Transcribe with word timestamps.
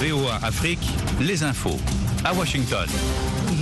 VOA 0.00 0.36
Afrique, 0.42 0.80
les 1.20 1.42
infos. 1.42 1.76
À 2.24 2.32
Washington. 2.32 2.88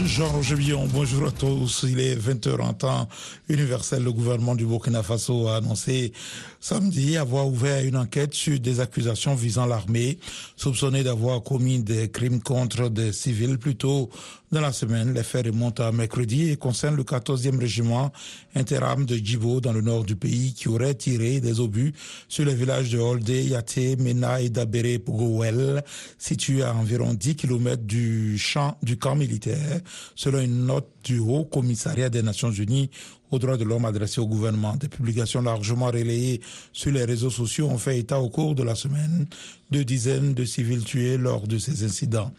Jean-Roger 0.05 0.55
Villon, 0.55 0.87
bonjour 0.87 1.27
à 1.27 1.31
tous. 1.33 1.85
Il 1.89 1.99
est 1.99 2.15
20h 2.15 2.61
en 2.61 2.75
temps 2.75 3.09
universel. 3.49 4.05
Le 4.05 4.13
gouvernement 4.13 4.55
du 4.55 4.65
Burkina 4.65 5.03
Faso 5.03 5.49
a 5.49 5.57
annoncé 5.57 6.13
samedi 6.61 7.17
avoir 7.17 7.49
ouvert 7.49 7.85
une 7.85 7.97
enquête 7.97 8.35
sur 8.35 8.61
des 8.61 8.79
accusations 8.79 9.35
visant 9.35 9.67
l'armée, 9.67 10.19
soupçonnée 10.57 11.03
d'avoir 11.03 11.43
commis 11.43 11.83
des 11.83 12.09
crimes 12.09 12.41
contre 12.41 12.89
des 12.89 13.13
civils. 13.13 13.59
Plutôt 13.59 14.09
dans 14.51 14.61
la 14.63 14.73
semaine, 14.73 15.13
les 15.13 15.23
faits 15.23 15.47
remontent 15.47 15.85
à 15.85 15.93
mercredi 15.93 16.51
et 16.51 16.57
concernent 16.57 16.97
le 16.97 17.03
14e 17.05 17.59
régiment 17.59 18.11
interam 18.55 19.05
de 19.05 19.17
Djibo 19.17 19.61
dans 19.61 19.73
le 19.73 19.83
nord 19.83 20.05
du 20.05 20.17
pays 20.17 20.55
qui 20.55 20.69
aurait 20.69 20.95
tiré 20.95 21.41
des 21.41 21.61
obus 21.61 21.93
sur 22.29 22.47
les 22.47 22.55
villages 22.55 22.91
de 22.91 22.99
Holdé, 22.99 23.43
Yaté, 23.45 23.97
Mena 23.97 24.41
et 24.41 24.49
Dabere 24.49 24.99
Pogowel, 25.05 25.85
situés 26.17 26.63
à 26.63 26.75
environ 26.75 27.13
10 27.13 27.37
km 27.37 27.83
du 27.83 28.39
champ 28.39 28.79
du 28.83 28.97
camp 28.97 29.17
militaire, 29.17 29.81
selon 30.15 30.41
une 30.41 30.65
note 30.65 30.89
du 31.05 31.19
Haut 31.19 31.45
Commissariat 31.45 32.09
des 32.09 32.23
Nations 32.23 32.51
Unies 32.51 32.91
aux 33.31 33.39
droits 33.39 33.57
de 33.57 33.65
l'homme 33.65 33.85
adressée 33.85 34.21
au 34.21 34.27
gouvernement. 34.27 34.77
Des 34.77 34.89
publications 34.89 35.43
largement 35.43 35.87
relayées 35.87 36.41
sur 36.73 36.93
les 36.93 37.05
réseaux 37.05 37.31
sociaux 37.31 37.69
ont 37.69 37.79
fait 37.79 37.99
état 37.99 38.21
au 38.21 38.29
cours 38.29 38.55
de 38.55 38.63
la 38.63 38.75
semaine 38.75 39.27
de 39.71 39.83
dizaines 39.83 40.33
de 40.33 40.45
civils 40.45 40.85
tués 40.85 41.19
lors 41.19 41.47
de 41.47 41.59
ces 41.59 41.85
incidents. 41.85 42.33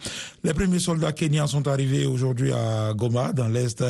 Les 0.44 0.54
premiers 0.54 0.80
soldats 0.80 1.12
kenyans 1.12 1.48
sont 1.48 1.68
arrivés 1.68 2.06
aujourd'hui 2.08 2.52
à 2.52 2.94
Goma, 2.96 3.34
dans 3.34 3.48
l'est 3.48 3.84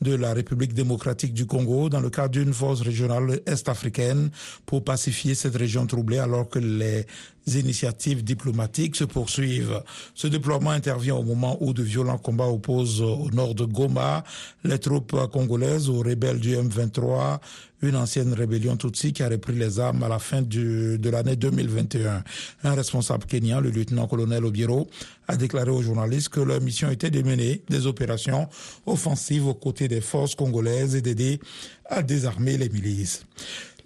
de 0.00 0.14
la 0.14 0.34
République 0.34 0.74
démocratique 0.74 1.32
du 1.32 1.46
Congo, 1.46 1.88
dans 1.88 2.00
le 2.00 2.10
cadre 2.10 2.30
d'une 2.30 2.52
force 2.52 2.80
régionale 2.80 3.40
est-africaine 3.46 4.30
pour 4.66 4.82
pacifier 4.82 5.34
cette 5.34 5.56
région 5.56 5.86
troublée 5.86 6.18
alors 6.18 6.48
que 6.48 6.58
les 6.58 7.06
initiatives 7.46 8.24
diplomatiques 8.24 8.96
se 8.96 9.04
poursuivent. 9.04 9.82
Ce 10.14 10.26
déploiement 10.26 10.70
intervient 10.70 11.16
au 11.16 11.22
moment 11.22 11.56
où 11.60 11.72
de 11.72 11.82
violents 11.82 12.18
combats 12.18 12.48
opposent 12.48 13.00
au 13.02 13.30
nord 13.30 13.54
de 13.54 13.64
Goma 13.64 14.24
les 14.64 14.78
troupes 14.78 15.16
congolaises 15.32 15.88
aux 15.88 16.00
rebelles 16.00 16.40
du 16.40 16.54
M23, 16.56 17.38
une 17.82 17.96
ancienne 17.96 18.34
rébellion 18.34 18.76
Tutsi 18.76 19.12
qui 19.12 19.22
a 19.22 19.28
repris 19.28 19.54
les 19.54 19.80
armes 19.80 20.02
à 20.02 20.08
la 20.08 20.18
fin 20.18 20.42
de 20.42 20.98
l'année 21.10 21.36
2021. 21.36 22.22
Un 22.64 22.74
responsable 22.74 23.24
kenyan, 23.24 23.60
le 23.60 23.70
lieutenant-colonel 23.70 24.44
Obiero, 24.44 24.88
a 25.28 25.36
déclaré 25.36 25.70
aux 25.70 25.82
journalistes 25.82 26.28
que 26.28 26.40
leur 26.40 26.60
mission 26.60 26.90
était 26.90 27.10
de 27.10 27.22
mener 27.22 27.62
des 27.68 27.86
opérations 27.86 28.48
offensives 28.84 29.46
aux 29.46 29.54
côtés 29.54 29.88
des 29.88 30.00
forces 30.00 30.34
congolaises 30.34 30.94
et 30.94 31.00
d'aider 31.00 31.40
à 31.88 32.02
désarmer 32.02 32.56
les 32.56 32.68
milices. 32.68 33.24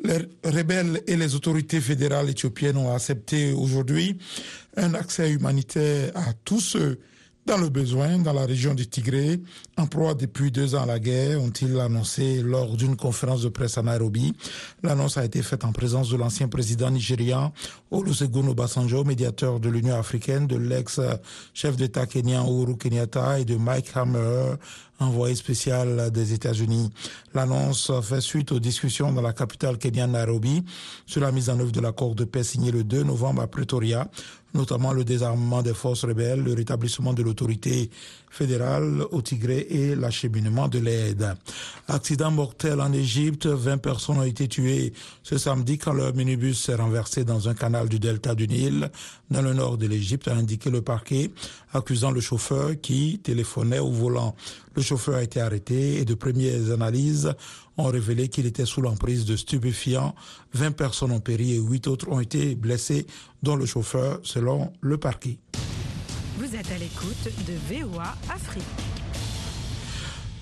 Les 0.03 0.29
rebelles 0.45 1.03
et 1.07 1.17
les 1.17 1.35
autorités 1.35 1.81
fédérales 1.81 2.31
éthiopiennes 2.31 2.77
ont 2.77 2.95
accepté 2.95 3.53
aujourd'hui 3.53 4.19
un 4.77 4.95
accès 4.95 5.31
humanitaire 5.31 6.11
à 6.15 6.33
tous 6.45 6.61
ceux 6.61 6.99
dans 7.47 7.59
le 7.59 7.69
besoin, 7.69 8.19
dans 8.19 8.33
la 8.33 8.47
région 8.47 8.75
du 8.75 8.87
Tigré, 8.87 9.41
en 9.77 9.87
proie 9.87 10.15
depuis 10.15 10.51
deux 10.51 10.75
ans 10.75 10.83
à 10.85 10.87
la 10.87 10.99
guerre, 10.99 11.43
ont-ils 11.43 11.79
annoncé 11.79 12.41
lors 12.43 12.77
d'une 12.77 12.97
conférence 12.97 13.43
de 13.43 13.49
presse 13.49 13.77
à 13.77 13.83
Nairobi. 13.83 14.35
L'annonce 14.83 15.19
a 15.19 15.25
été 15.25 15.43
faite 15.43 15.65
en 15.65 15.73
présence 15.73 16.09
de 16.09 16.17
l'ancien 16.17 16.49
président 16.49 16.91
nigérian 16.91 17.53
Olusegun 17.91 18.49
Obasanjo, 18.49 19.05
médiateur 19.05 19.61
de 19.61 19.69
l'Union 19.69 19.97
africaine, 19.97 20.47
de 20.47 20.57
l'ex-chef 20.57 21.77
d'État 21.77 22.07
kenyan 22.07 22.47
Uhuru 22.47 22.77
Kenyatta 22.77 23.39
et 23.41 23.45
de 23.45 23.57
Mike 23.57 23.91
Hammer, 23.95 24.55
envoyé 24.99 25.35
spécial 25.35 26.11
des 26.11 26.33
États-Unis. 26.33 26.91
L'annonce 27.35 27.93
fait 28.03 28.21
suite 28.21 28.53
aux 28.53 28.61
discussions 28.61 29.13
dans 29.13 29.23
la 29.23 29.33
capitale 29.33 29.77
kenyane 29.77 30.13
Nairobi 30.13 30.65
sur 31.07 31.21
la 31.21 31.31
mise 31.31 31.51
en 31.51 31.59
œuvre 31.61 31.73
de 31.73 31.81
l'accord 31.81 32.15
de 32.15 32.25
paix 32.25 32.45
signé 32.45 32.71
le 32.71 32.85
2 32.85 33.03
novembre 33.03 33.43
à 33.43 33.47
Pretoria, 33.47 34.09
notamment 34.55 34.93
le 34.93 35.05
désarmement 35.05 35.63
des 35.63 35.75
forces 35.75 36.05
rebelles, 36.05 36.43
le 36.43 36.55
rétablissement 36.55 37.13
de 37.13 37.23
l'autorité 37.23 37.91
fédérale 38.31 39.05
au 39.11 39.23
Tigré 39.23 39.67
et 39.71 39.95
l'acheminement 39.95 40.69
de 40.69 40.79
l'aide. 40.79 41.35
Accident 41.89 42.31
mortel 42.31 42.81
en 42.81 42.93
Égypte, 42.93 43.47
20 43.47 43.79
personnes 43.79 44.19
ont 44.19 44.23
été 44.23 44.49
tuées 44.49 44.93
ce 45.23 45.39
samedi 45.39 45.79
quand 45.79 45.93
leur 45.93 46.15
minibus 46.15 46.61
s'est 46.63 46.75
renversé 46.75 47.25
dans 47.25 47.49
un 47.49 47.55
canal 47.55 47.89
du 47.89 47.99
delta 47.99 48.35
du 48.35 48.49
Nil, 48.49 48.91
dans 49.31 49.43
le 49.43 49.55
nord 49.55 49.79
de 49.79 49.87
l'Égypte, 49.87 50.29
a 50.29 50.35
indiqué 50.35 50.71
le 50.71 50.83
parquet, 50.83 51.31
accusant 51.75 52.11
le 52.11 52.21
chauffeur 52.21 52.71
qui 52.81 53.21
téléphonait 53.23 53.81
au 53.81 53.91
volant. 53.91 54.35
Le 54.75 54.83
chauffeur 54.83 55.17
a 55.17 55.23
été 55.23 55.41
arrêté 55.41 55.99
et 56.01 56.05
de 56.05 56.15
premières 56.15 56.71
analyses 56.71 57.35
ont 57.77 57.89
révélé 57.89 58.29
qu'il 58.29 58.47
était 58.47 58.65
sous 58.65 58.81
l'emprise 58.81 59.25
de 59.25 59.37
stupéfiants. 59.37 60.15
20 60.55 60.73
personnes 60.73 61.13
ont 61.13 61.21
péri 61.21 61.53
et 61.53 61.59
8 61.59 61.89
autres 61.89 62.09
ont 62.09 62.21
été 62.21 62.55
blessées, 62.55 63.07
dont 63.43 63.57
le 63.57 63.67
chauffeur, 63.67 64.21
selon 64.23 64.73
le 64.81 64.97
parquet. 64.97 65.39
Vous 66.39 66.55
êtes 66.55 66.71
à 66.71 66.79
l'écoute 66.79 67.25
de 67.47 67.75
VOA 67.75 68.17
Afrique. 68.33 69.04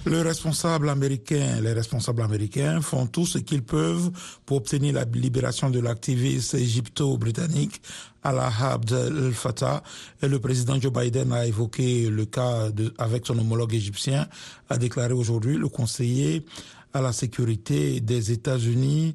Le 0.04 0.20
responsable 0.20 0.88
américain, 0.88 1.60
les 1.62 1.72
responsables 1.72 2.22
américains 2.22 2.80
font 2.80 3.06
tout 3.06 3.24
ce 3.24 3.38
qu'ils 3.38 3.62
peuvent 3.62 4.10
pour 4.44 4.56
obtenir 4.56 4.94
la 4.94 5.04
libération 5.04 5.70
de 5.70 5.78
l'activiste 5.78 6.54
égypto-britannique 6.54 7.80
Allah 8.24 8.50
Abd 8.60 8.92
el-Fattah 8.92 9.82
et 10.20 10.26
le 10.26 10.40
président 10.40 10.80
Joe 10.80 10.92
Biden 10.92 11.32
a 11.32 11.46
évoqué 11.46 12.08
le 12.10 12.24
cas 12.24 12.68
avec 12.98 13.26
son 13.26 13.38
homologue 13.38 13.74
égyptien, 13.74 14.26
a 14.68 14.76
déclaré 14.76 15.12
aujourd'hui 15.12 15.56
le 15.56 15.68
conseiller 15.68 16.44
à 16.92 17.00
la 17.00 17.12
sécurité 17.12 18.00
des 18.00 18.32
États-Unis, 18.32 19.14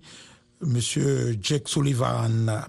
Monsieur 0.62 1.38
Jake 1.42 1.68
Sullivan. 1.68 2.64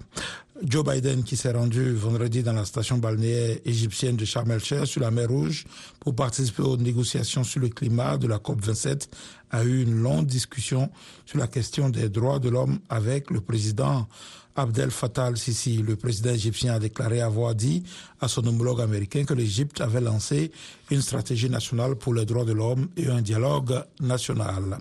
Joe 0.63 0.83
Biden, 0.83 1.23
qui 1.23 1.37
s'est 1.37 1.51
rendu 1.51 1.93
vendredi 1.93 2.43
dans 2.43 2.53
la 2.53 2.65
station 2.65 2.97
balnéaire 2.97 3.57
égyptienne 3.65 4.17
de 4.17 4.25
Sharm 4.25 4.51
el-Sheikh 4.51 4.85
sur 4.85 5.01
la 5.01 5.11
mer 5.11 5.29
Rouge 5.29 5.65
pour 5.99 6.15
participer 6.15 6.63
aux 6.63 6.75
négociations 6.75 7.43
sur 7.43 7.61
le 7.61 7.69
climat 7.69 8.17
de 8.17 8.27
la 8.27 8.37
COP27, 8.37 9.07
a 9.51 9.63
eu 9.63 9.83
une 9.83 10.01
longue 10.01 10.25
discussion 10.25 10.89
sur 11.25 11.39
la 11.39 11.47
question 11.47 11.89
des 11.89 12.09
droits 12.09 12.39
de 12.39 12.49
l'homme 12.49 12.79
avec 12.89 13.31
le 13.31 13.41
président 13.41 14.07
Abdel 14.55 14.91
Fattah 14.91 15.27
al-Sisi. 15.27 15.77
Le 15.77 15.95
président 15.95 16.31
égyptien 16.31 16.73
a 16.73 16.79
déclaré 16.79 17.21
avoir 17.21 17.55
dit 17.55 17.83
à 18.19 18.27
son 18.27 18.45
homologue 18.45 18.81
américain 18.81 19.23
que 19.23 19.33
l'Égypte 19.33 19.79
avait 19.79 20.01
lancé 20.01 20.51
une 20.91 21.01
stratégie 21.01 21.49
nationale 21.49 21.95
pour 21.95 22.13
les 22.13 22.25
droits 22.25 22.45
de 22.45 22.53
l'homme 22.53 22.89
et 22.97 23.07
un 23.07 23.21
dialogue 23.21 23.81
national. 24.01 24.79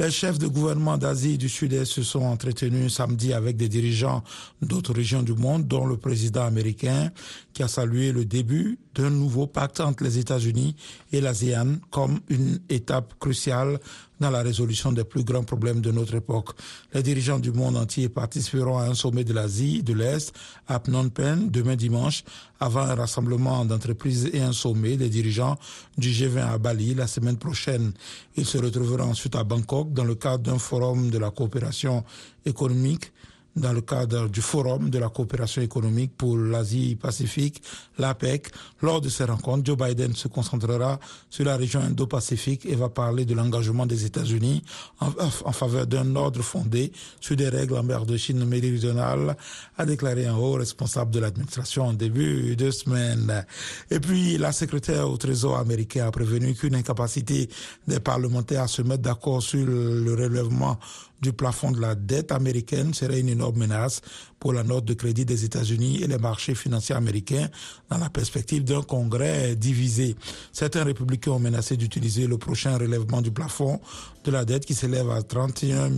Les 0.00 0.10
chefs 0.10 0.38
de 0.38 0.46
gouvernement 0.46 0.96
d'Asie 0.96 1.36
du 1.36 1.50
Sud-Est 1.50 1.84
se 1.84 2.02
sont 2.02 2.22
entretenus 2.22 2.94
samedi 2.94 3.34
avec 3.34 3.58
des 3.58 3.68
dirigeants 3.68 4.24
d'autres 4.62 4.94
régions 4.94 5.22
du 5.22 5.34
monde, 5.34 5.66
dont 5.66 5.84
le 5.84 5.98
président 5.98 6.40
américain, 6.40 7.10
qui 7.52 7.62
a 7.62 7.68
salué 7.68 8.10
le 8.10 8.24
début 8.24 8.78
d'un 8.94 9.10
nouveau 9.10 9.46
pacte 9.46 9.78
entre 9.78 10.02
les 10.02 10.18
États-Unis 10.18 10.74
et 11.12 11.20
l'ASEAN 11.20 11.76
comme 11.90 12.20
une 12.30 12.60
étape 12.70 13.12
cruciale 13.20 13.78
dans 14.20 14.30
la 14.30 14.42
résolution 14.42 14.92
des 14.92 15.04
plus 15.04 15.24
grands 15.24 15.42
problèmes 15.42 15.80
de 15.80 15.90
notre 15.90 16.14
époque. 16.14 16.50
Les 16.92 17.02
dirigeants 17.02 17.38
du 17.38 17.52
monde 17.52 17.76
entier 17.76 18.08
participeront 18.08 18.78
à 18.78 18.84
un 18.84 18.94
sommet 18.94 19.24
de 19.24 19.32
l'Asie 19.32 19.82
de 19.82 19.94
l'Est 19.94 20.32
à 20.68 20.78
Phnom 20.78 21.08
Penh 21.08 21.50
demain 21.50 21.76
dimanche 21.76 22.22
avant 22.60 22.82
un 22.82 22.94
rassemblement 22.94 23.64
d'entreprises 23.64 24.30
et 24.32 24.40
un 24.40 24.52
sommet 24.52 24.96
des 24.96 25.08
dirigeants 25.08 25.58
du 25.96 26.10
G20 26.10 26.52
à 26.52 26.58
Bali 26.58 26.94
la 26.94 27.06
semaine 27.06 27.38
prochaine. 27.38 27.92
Ils 28.36 28.46
se 28.46 28.58
retrouveront 28.58 29.10
ensuite 29.10 29.34
à 29.34 29.44
Bangkok 29.44 29.92
dans 29.92 30.04
le 30.04 30.14
cadre 30.14 30.44
d'un 30.44 30.58
forum 30.58 31.10
de 31.10 31.18
la 31.18 31.30
coopération 31.30 32.04
économique 32.44 33.12
dans 33.56 33.72
le 33.72 33.80
cadre 33.80 34.28
du 34.28 34.40
Forum 34.40 34.90
de 34.90 34.98
la 34.98 35.08
coopération 35.08 35.60
économique 35.62 36.16
pour 36.16 36.36
l'Asie-Pacifique, 36.36 37.62
l'APEC. 37.98 38.48
Lors 38.82 39.00
de 39.00 39.08
ces 39.08 39.24
rencontres, 39.24 39.66
Joe 39.66 39.76
Biden 39.76 40.14
se 40.14 40.28
concentrera 40.28 40.98
sur 41.28 41.44
la 41.44 41.56
région 41.56 41.80
Indo-Pacifique 41.80 42.64
et 42.66 42.74
va 42.74 42.88
parler 42.88 43.24
de 43.24 43.34
l'engagement 43.34 43.86
des 43.86 44.04
États-Unis 44.04 44.62
en, 45.00 45.52
faveur 45.52 45.86
d'un 45.86 46.14
ordre 46.16 46.42
fondé 46.42 46.92
sur 47.20 47.36
des 47.36 47.48
règles 47.48 47.76
en 47.76 47.82
mer 47.82 48.06
de 48.06 48.16
Chine 48.16 48.44
méridionale, 48.44 49.36
a 49.76 49.86
déclaré 49.86 50.26
un 50.26 50.36
haut 50.36 50.52
responsable 50.52 51.10
de 51.10 51.20
l'administration 51.20 51.86
en 51.86 51.92
début 51.92 52.56
de 52.56 52.70
semaine. 52.70 53.44
Et 53.90 54.00
puis, 54.00 54.38
la 54.38 54.52
secrétaire 54.52 55.10
au 55.10 55.16
Trésor 55.16 55.58
américain 55.58 56.06
a 56.06 56.10
prévenu 56.10 56.54
qu'une 56.54 56.74
incapacité 56.74 57.48
des 57.86 58.00
parlementaires 58.00 58.62
à 58.62 58.68
se 58.68 58.82
mettre 58.82 59.02
d'accord 59.02 59.42
sur 59.42 59.66
le 59.66 60.14
relèvement 60.14 60.78
du 61.20 61.32
plafond 61.32 61.70
de 61.70 61.80
la 61.80 61.94
dette 61.94 62.32
américaine 62.32 62.94
serait 62.94 63.20
une 63.20 63.28
énorme 63.28 63.58
menace 63.58 64.00
pour 64.38 64.52
la 64.52 64.62
note 64.62 64.84
de 64.84 64.94
crédit 64.94 65.24
des 65.24 65.44
États-Unis 65.44 66.02
et 66.02 66.06
les 66.06 66.18
marchés 66.18 66.54
financiers 66.54 66.94
américains 66.94 67.48
dans 67.90 67.98
la 67.98 68.08
perspective 68.08 68.64
d'un 68.64 68.82
congrès 68.82 69.54
divisé. 69.54 70.16
Certains 70.52 70.84
républicains 70.84 71.32
ont 71.32 71.38
menacé 71.38 71.76
d'utiliser 71.76 72.26
le 72.26 72.38
prochain 72.38 72.78
relèvement 72.78 73.20
du 73.20 73.30
plafond 73.30 73.80
de 74.24 74.30
la 74.30 74.44
dette 74.44 74.64
qui 74.64 74.74
s'élève 74.74 75.10
à 75.10 75.22
31, 75.22 75.90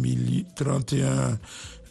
31 0.57 1.39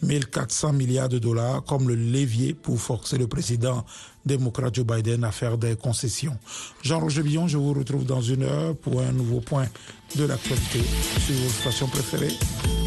1400 0.01 0.74
milliards 0.74 1.09
de 1.09 1.19
dollars 1.19 1.63
comme 1.63 1.88
le 1.88 1.95
levier 1.95 2.53
pour 2.53 2.80
forcer 2.80 3.18
le 3.18 3.27
président 3.27 3.86
démocrate 4.25 4.75
Joe 4.75 4.86
Biden 4.86 5.24
à 5.24 5.31
faire 5.31 5.57
des 5.57 5.75
concessions. 5.75 6.38
Jean-Roger 6.81 7.24
Billon, 7.24 7.48
je 7.48 7.57
vous 7.57 7.74
retrouve 7.74 8.06
dans 8.06 8.21
une 8.21 8.44
heure 8.44 8.75
pour 8.75 9.01
un 9.01 9.12
nouveau 9.12 9.39
point 9.39 9.68
de 10.15 10.25
l'actualité 10.25 10.81
sur 11.25 11.36
vos 11.36 11.50
stations 11.50 11.88
préférées. 11.88 12.33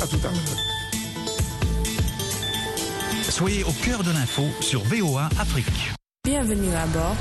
À 0.00 0.06
tout 0.06 0.19
à 0.25 0.31
l'heure. 0.31 0.75
Soyez 3.31 3.64
au 3.64 3.72
cœur 3.84 4.05
de 4.05 4.12
l'info 4.12 4.44
sur 4.61 4.84
VOA 4.84 5.28
Afrique. 5.40 5.93
Bienvenue 6.25 6.72
à 6.75 6.87
bord. 6.87 7.16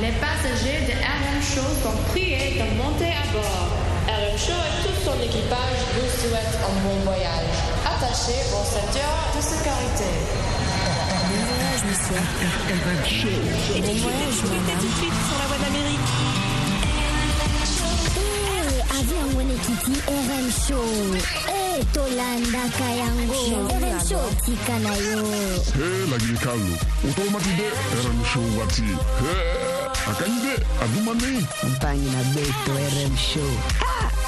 Les 0.00 0.12
passagers 0.20 0.86
de 0.86 0.92
RM 0.92 1.42
Show 1.42 1.68
sont 1.82 1.96
priés 2.10 2.54
de 2.54 2.76
monter 2.76 3.12
à 3.12 3.32
bord. 3.32 3.68
RM 4.08 4.38
Show 4.38 4.52
et 4.52 4.86
tout 4.86 4.96
son 5.04 5.20
équipage 5.22 5.78
vous 5.94 6.28
souhaitent 6.28 6.58
un 6.64 6.88
bon 6.88 7.04
voyage. 7.04 7.75
rattaché 7.98 8.34
au 8.52 8.64
secteur 8.64 9.12
de 9.34 9.40
sécurité. 9.40 10.10
Et 13.74 13.80
les 13.80 14.00
voyages, 14.00 14.34
je 14.34 14.40
tout 14.42 14.86
de 14.86 14.94
suite 14.94 15.18
sur 15.28 15.38
la 15.38 15.46
voie 15.46 15.56
de 15.56 15.62
l'Amérique. 15.62 16.10
avion 18.98 19.36
woni 19.36 19.54
kiti 19.64 19.92
rm 20.08 20.46
show 20.66 20.92
e 21.52 21.84
tolandaka 21.92 22.88
yango 23.00 23.40
rm 23.68 23.98
show 24.08 24.24
tika 24.44 24.78
na 24.78 24.94
yo 24.96 25.20
e 25.76 26.10
lagili 26.10 26.38
kalo 26.38 26.72
otomati 27.08 27.52
de 27.58 27.68
rm 28.04 28.24
show 28.32 28.46
wati 28.58 28.88
akanyi 30.10 30.38
de 30.40 30.54
aduma 30.84 31.12
nei 31.14 31.46
mpangi 31.70 32.08
na 32.10 32.22
beto 32.32 32.72
rm 32.72 33.16
show. 33.16 33.85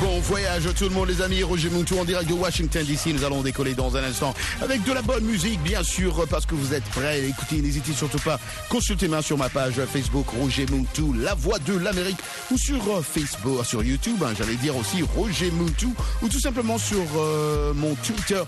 Bon 0.00 0.18
voyage 0.20 0.64
tout 0.76 0.84
le 0.84 0.90
monde 0.90 1.08
les 1.08 1.22
amis, 1.22 1.42
Roger 1.42 1.70
Moutou 1.70 1.98
en 1.98 2.04
direct 2.04 2.28
de 2.28 2.34
Washington 2.34 2.84
DC. 2.84 3.14
Nous 3.14 3.24
allons 3.24 3.42
décoller 3.42 3.74
dans 3.74 3.96
un 3.96 4.02
instant 4.02 4.34
avec 4.60 4.82
de 4.84 4.92
la 4.92 5.02
bonne 5.02 5.24
musique 5.24 5.60
bien 5.62 5.82
sûr 5.82 6.26
parce 6.28 6.46
que 6.46 6.54
vous 6.54 6.74
êtes 6.74 6.84
prêts. 6.84 7.24
Écoutez, 7.26 7.60
n'hésitez 7.62 7.92
surtout 7.92 8.18
pas, 8.18 8.38
consultez-moi 8.68 9.22
sur 9.22 9.38
ma 9.38 9.48
page 9.48 9.74
Facebook 9.92 10.26
Roger 10.40 10.66
Moutou, 10.70 11.12
la 11.12 11.34
voix 11.34 11.58
de 11.60 11.76
l'Amérique 11.76 12.18
ou 12.50 12.58
sur 12.58 12.76
euh, 12.88 13.02
Facebook, 13.02 13.64
sur 13.64 13.82
YouTube, 13.82 14.22
hein, 14.24 14.32
j'allais 14.36 14.56
dire 14.56 14.76
aussi 14.76 15.02
Roger 15.16 15.50
Moutou 15.52 15.94
ou 16.22 16.28
tout 16.28 16.40
simplement 16.40 16.78
sur 16.78 17.04
euh, 17.16 17.72
mon 17.74 17.94
Twitter 17.96 18.42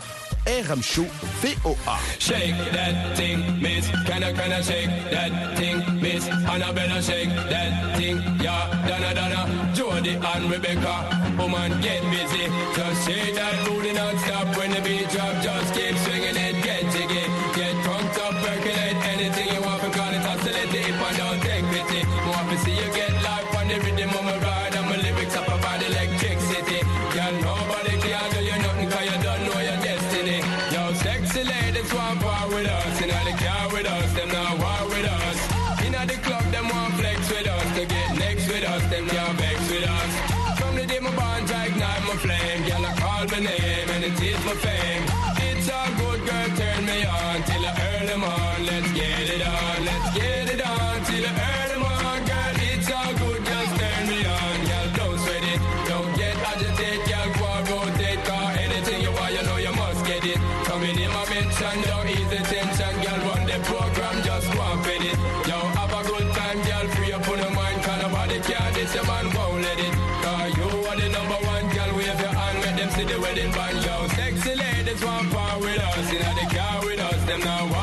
RM 0.46 0.82
Show 0.82 1.06
VOA. 1.42 1.98
Shake 2.18 2.54
that 2.72 3.14
thing, 3.14 3.38
miss. 3.60 3.88
Can 4.06 4.20
shake 4.62 4.90
that 5.10 5.56
thing, 5.56 6.00
miss? 6.00 6.28
Annabella, 6.28 7.00
shake 7.02 7.30
that 7.48 7.96
thing, 7.96 8.20
yeah. 8.42 9.65
Jody 9.76 10.14
and 10.14 10.50
Rebecca. 10.50 11.36
Woman, 11.36 11.70
get 11.82 12.00
busy. 12.10 12.48
Just 12.74 13.06
shake 13.06 13.34
that 13.34 13.66
booty 13.66 13.92
non-stop 13.92 14.56
when 14.56 14.70
the 14.70 14.80
beat 14.80 15.06
drop. 15.10 15.42
Just 15.42 15.75
the 70.98 71.08
number 71.08 71.38
one, 71.46 71.68
girl, 71.74 71.90
wave 71.96 72.20
your 72.20 72.34
hand, 72.40 72.58
make 72.64 72.76
them 72.76 72.90
see 72.90 73.04
the 73.04 73.20
wedding 73.20 73.52
band. 73.52 73.84
Yo, 73.84 74.08
sexy 74.08 74.54
ladies 74.54 75.02
want 75.04 75.30
part 75.32 75.60
with 75.60 75.78
us. 75.78 76.10
In 76.12 76.34
the 76.40 76.46
car 76.54 76.84
with 76.84 77.00
us, 77.00 77.24
them 77.24 77.40
not 77.40 77.75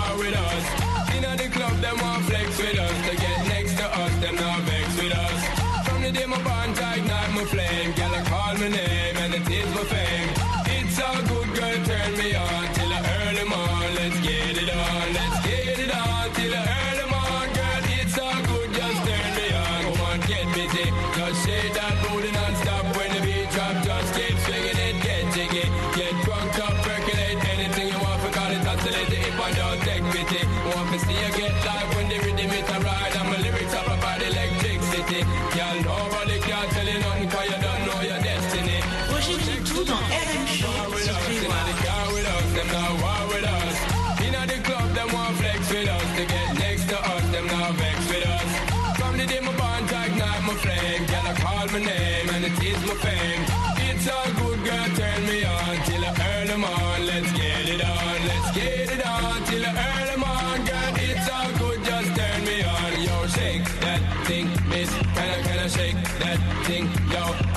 vex 47.74 47.98
with 48.10 48.26
us. 48.26 48.52
From 49.00 49.18
the 49.18 49.26
day 49.26 49.40
my 49.40 49.56
bond, 49.58 49.86
ignite 49.86 50.44
my 50.48 50.56
flame. 50.64 51.06
Girl, 51.06 51.28
I 51.32 51.34
call 51.44 51.66
my 51.74 51.80
name 51.80 52.30
and 52.34 52.46
it 52.46 52.58
is 52.64 52.82
my 52.88 52.96
fame. 53.06 53.44
It's 53.88 54.08
all 54.10 54.30
good, 54.42 54.60
girl, 54.68 54.90
turn 55.00 55.22
me 55.26 55.44
on 55.44 55.76
till 55.88 56.04
I 56.06 56.12
earn 56.30 56.48
them 56.48 56.64
on. 56.64 57.06
Let's 57.06 57.32
get 57.34 57.70
it 57.74 57.84
on, 57.84 58.18
let's 58.30 58.50
get 58.58 58.90
it 58.96 59.06
on 59.06 59.44
till 59.46 59.66
I 59.66 59.72
earn 59.88 60.08
them 60.12 60.24
on. 60.24 60.58
Girl, 60.66 60.94
it's 61.08 61.28
all 61.36 61.52
good, 61.62 61.80
just 61.84 62.10
turn 62.18 62.40
me 62.46 62.58
on. 62.64 62.92
Yo, 63.06 63.16
shake 63.28 63.66
that 63.86 64.02
thing, 64.28 64.48
miss. 64.70 64.90
Can 65.16 65.30
I, 65.30 65.42
can 65.48 65.60
I 65.60 65.68
shake 65.68 66.02
that 66.20 66.40
thing? 66.66 67.03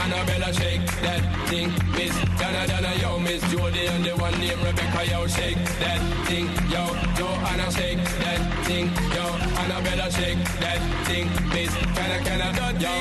Annabella, 0.07 0.53
shake 0.55 0.87
that 1.03 1.23
thing, 1.49 1.69
miss. 1.99 2.15
Donna, 2.39 2.63
Donna, 2.71 2.95
yo, 3.03 3.19
miss 3.19 3.43
Jody 3.51 3.87
and 3.91 4.05
the 4.05 4.15
one 4.15 4.39
named 4.39 4.63
Rebecca, 4.63 5.03
yo, 5.11 5.27
shake 5.27 5.59
that 5.83 5.99
thing, 6.31 6.47
yo, 6.71 6.87
Joanna, 7.19 7.67
shake 7.75 7.99
that 8.23 8.41
thing, 8.67 8.87
yo, 9.11 9.27
Annabella, 9.59 10.07
shake 10.13 10.39
that 10.63 10.79
thing, 11.11 11.27
miss. 11.51 11.75
Can 11.99 12.11
I, 12.15 12.19
can 12.23 12.41
I, 12.41 12.53
dot, 12.55 12.81
yo, 12.81 12.93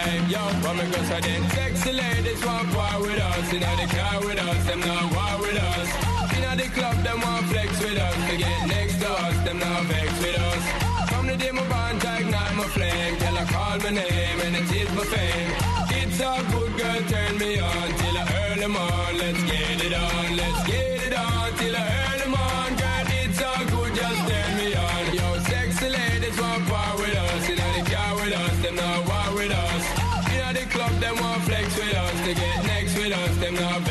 hey, 0.00 0.16
yo, 0.32 0.40
what 0.64 0.74
me 0.80 0.88
go 0.88 1.00
so 1.04 1.20
then? 1.20 1.42
Sexy 1.50 1.92
ladies 1.92 2.40
want 2.46 2.72
war 2.72 2.96
with 3.04 3.20
us, 3.20 3.52
in 3.52 3.60
the 3.60 3.86
car 3.92 4.20
with 4.24 4.40
us, 4.40 4.64
them 4.64 4.80
not 4.80 5.04
war 5.12 5.34
with 5.44 5.60
us. 5.60 5.88
In 6.32 6.56
the 6.56 6.68
club, 6.72 6.96
them 7.04 7.20
want 7.20 7.44
flex 7.52 7.78
with 7.84 7.98
us, 7.98 8.16
to 8.30 8.36
get 8.38 8.66
next 8.68 9.00
to 9.04 9.10
us, 9.10 9.36
them 9.44 9.58
not 9.58 9.84
vex 9.84 10.08
with 10.16 10.38
us. 10.40 11.10
From 11.10 11.26
the 11.26 11.36
day 11.36 11.50
my 11.50 11.68
bond, 11.68 12.02
I 12.06 12.20
ignite 12.20 12.56
my 12.56 12.64
flame. 12.72 13.16
Till 13.18 13.36
I 13.36 13.44
call 13.52 13.78
my 13.80 13.90
name 13.90 14.40
and 14.46 14.56
it 14.56 14.72
is 14.72 14.88
my 14.96 15.04
fame. 15.04 15.83
It's 16.16 16.22
a 16.22 16.46
good 16.52 16.78
girl, 16.78 17.02
turn 17.08 17.38
me 17.38 17.58
on 17.58 17.88
till 17.98 18.16
I 18.16 18.46
earn 18.46 18.60
them 18.60 18.76
on. 18.76 19.18
Let's 19.18 19.42
get 19.50 19.84
it 19.84 19.92
on, 19.92 20.36
let's 20.36 20.64
get 20.64 21.06
it 21.08 21.12
on 21.12 21.52
till 21.58 21.74
I 21.74 21.82
earn 22.06 22.18
them 22.20 22.34
on. 22.34 22.76
Girl, 22.76 23.06
it's 23.18 23.42
all 23.42 23.64
good, 23.66 23.96
just 23.96 24.20
turn 24.30 24.56
me 24.56 24.76
on. 24.76 25.12
Yo, 25.12 25.38
sexy 25.50 25.88
ladies 25.88 26.40
want 26.40 26.68
part 26.68 27.00
with 27.00 27.16
us. 27.16 27.48
In 27.48 27.56
the 27.56 27.90
car 27.90 28.14
with 28.14 28.32
us, 28.32 28.62
them 28.62 28.76
not 28.76 29.08
war 29.08 29.34
with 29.34 29.50
us. 29.50 29.84
In 30.30 30.54
the 30.54 30.64
club, 30.70 30.92
them 31.00 31.16
want 31.18 31.42
flex 31.42 31.76
with 31.76 31.96
us. 31.96 32.26
To 32.26 32.32
get 32.32 32.64
next 32.64 32.96
with 32.96 33.12
us, 33.12 33.36
them 33.38 33.54
not 33.56 33.84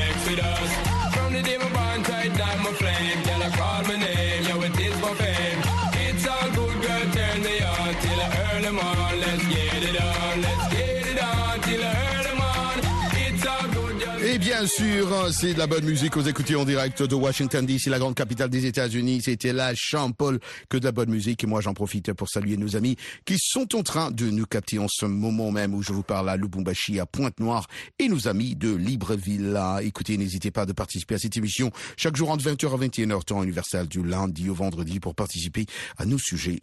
bien 14.63 14.69
sûr, 14.69 15.33
c'est 15.33 15.53
de 15.53 15.59
la 15.59 15.67
bonne 15.67 15.83
musique. 15.83 16.15
Vous 16.15 16.29
écoutez 16.29 16.55
en 16.55 16.63
direct 16.63 17.03
de 17.03 17.15
Washington 17.15 17.65
DC, 17.65 17.87
la 17.87 17.99
grande 17.99 18.15
capitale 18.15 18.49
des 18.49 18.65
États-Unis. 18.65 19.21
C'était 19.21 19.51
la 19.51 19.75
Champol 19.75 20.39
que 20.69 20.77
de 20.77 20.85
la 20.85 20.93
bonne 20.93 21.09
musique. 21.09 21.43
Et 21.43 21.47
moi, 21.47 21.59
j'en 21.59 21.73
profite 21.73 22.13
pour 22.13 22.29
saluer 22.29 22.55
nos 22.55 22.77
amis 22.77 22.95
qui 23.25 23.37
sont 23.37 23.75
en 23.75 23.83
train 23.83 24.09
de 24.09 24.29
nous 24.29 24.45
capter 24.45 24.79
en 24.79 24.87
ce 24.87 25.05
moment 25.05 25.51
même 25.51 25.73
où 25.73 25.81
je 25.81 25.91
vous 25.91 26.03
parle 26.03 26.29
à 26.29 26.37
Lubumbashi, 26.37 26.97
à 27.01 27.05
Pointe-Noire 27.05 27.67
et 27.99 28.07
nos 28.07 28.29
amis 28.29 28.55
de 28.55 28.73
Libreville. 28.73 29.59
Écoutez, 29.81 30.17
n'hésitez 30.17 30.49
pas 30.49 30.65
de 30.65 30.71
participer 30.71 31.15
à 31.15 31.19
cette 31.19 31.35
émission 31.35 31.69
chaque 31.97 32.15
jour 32.15 32.29
entre 32.29 32.45
20h 32.45 32.73
à 32.73 32.77
21h, 32.77 33.25
temps 33.25 33.43
universel 33.43 33.89
du 33.89 34.01
lundi 34.01 34.49
au 34.49 34.53
vendredi 34.53 35.01
pour 35.01 35.13
participer 35.13 35.65
à 35.97 36.05
nos 36.05 36.19
sujets 36.19 36.59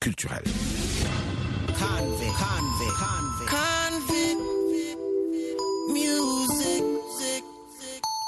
convict. 0.00 0.28
Convict 1.78 3.23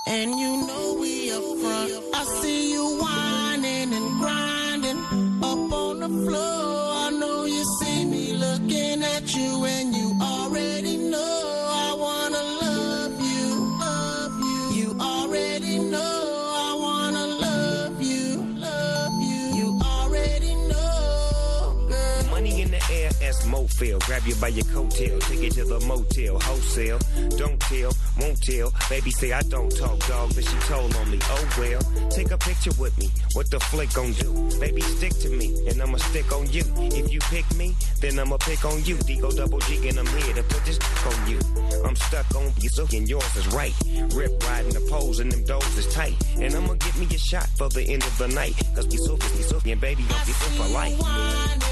And 0.09 0.39
you 0.39 0.67
know 0.67 0.97
we 1.01 1.33
up 1.33 1.43
front. 1.59 1.93
I 2.15 2.25
see 2.41 2.73
you 2.73 2.99
whining 3.01 3.93
and 3.93 4.21
grinding 4.21 4.99
up 5.43 5.73
on 5.73 6.01
the 6.01 6.09
floor. 6.09 6.95
I 7.07 7.11
know 7.11 7.45
you 7.45 7.65
see 7.81 8.05
me 8.05 8.33
looking 8.35 9.03
at 9.03 9.35
you, 9.35 9.65
and 9.65 9.95
you 9.95 10.17
already 10.23 10.97
know 10.97 11.43
I 11.69 11.97
wanna 11.99 12.43
love 12.63 13.21
you. 13.21 13.79
Love 13.81 14.39
you. 14.39 14.61
You 14.79 14.97
already 15.01 15.79
know 15.81 16.23
I 16.55 16.77
wanna 16.79 17.27
love 17.27 18.01
you. 18.01 18.47
Love 18.61 19.13
you. 19.21 19.43
You 19.59 19.81
already 19.83 20.55
know, 20.55 21.87
girl. 21.89 22.31
Money 22.31 22.63
in 22.63 22.71
the 22.71 22.83
air, 22.93 23.11
S 23.23 23.45
Mofil. 23.47 23.99
Grab 24.07 24.23
you 24.25 24.37
by 24.37 24.49
your 24.49 24.67
coattail, 24.67 25.21
take 25.29 25.43
you 25.43 25.51
to 25.51 25.65
the 25.65 25.81
motel, 25.81 26.39
wholesale. 26.41 27.01
Don't 27.37 27.59
tell, 27.61 27.91
won't 28.19 28.41
tell. 28.43 28.73
Baby 28.89 29.11
say 29.11 29.33
I 29.33 29.43
don't 29.43 29.75
talk, 29.77 29.99
dog, 30.07 30.35
but 30.35 30.45
she 30.45 30.57
told 30.69 30.95
on 30.97 31.11
me. 31.11 31.19
Oh 31.23 31.49
well, 31.59 31.81
take 32.11 32.31
a 32.31 32.39
picture 32.39 32.73
with 32.79 32.97
me. 32.99 33.11
What 33.33 33.51
the 33.51 33.61
flick 33.61 33.93
gon' 33.93 34.13
do? 34.13 34.33
Baby, 34.61 34.81
stick 34.83 35.13
to 35.21 35.31
me, 35.31 35.67
and 35.69 35.81
I'ma 35.81 35.99
stick 35.99 36.33
on 36.33 36.51
you. 36.53 36.63
If 36.77 37.13
you 37.13 37.21
pick 37.21 37.47
me, 37.57 37.75
then 38.01 38.19
I'ma 38.19 38.37
pick 38.39 38.65
on 38.65 38.85
you. 38.85 38.97
Digo 38.97 39.35
double 39.35 39.59
G, 39.61 39.89
and 39.89 39.99
I'm 39.99 40.07
here 40.07 40.35
to 40.35 40.43
put 40.45 40.65
this 40.65 40.79
on 41.07 41.29
you. 41.29 41.39
I'm 41.85 41.97
stuck 41.97 42.35
on 42.35 42.53
you, 42.61 42.69
so 42.69 42.87
and 42.93 43.09
yours 43.09 43.37
is 43.37 43.47
right. 43.49 43.75
Rip 44.15 44.43
riding 44.45 44.73
the 44.73 44.87
poles, 44.91 45.21
and 45.21 45.31
them 45.31 45.45
doors 45.45 45.77
is 45.77 45.93
tight. 45.93 46.17
And 46.41 46.55
I'ma 46.55 46.75
get 46.75 46.97
me 46.97 47.07
a 47.07 47.19
shot 47.19 47.49
for 47.57 47.69
the 47.69 47.83
end 47.83 48.03
of 48.03 48.17
the 48.19 48.29
night. 48.29 48.55
Cause 48.75 48.87
we 48.89 48.97
so, 48.97 49.15
we 49.15 49.43
so, 49.43 49.61
and 49.65 49.81
baby, 49.81 50.05
don't 50.09 50.27
be 50.27 50.33
so 50.33 50.63
for 50.63 50.69
life. 50.69 51.66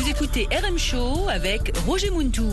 Vous 0.00 0.08
écoutez 0.08 0.48
RM 0.50 0.78
Show 0.78 1.28
avec 1.28 1.76
Roger 1.86 2.10
Muntou. 2.10 2.48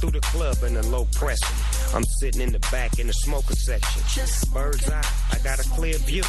Through 0.00 0.10
the 0.10 0.20
club 0.20 0.56
in 0.64 0.76
a 0.76 0.82
low 0.90 1.06
pressure. 1.14 1.46
I'm 1.94 2.04
sitting 2.20 2.42
in 2.42 2.52
the 2.52 2.58
back 2.70 2.98
in 2.98 3.06
the 3.06 3.12
smoker 3.12 3.54
section. 3.54 4.02
Bird's 4.52 4.88
eye, 4.88 5.02
I 5.32 5.38
got 5.38 5.58
a 5.58 5.68
clear 5.70 5.96
view. 5.98 6.22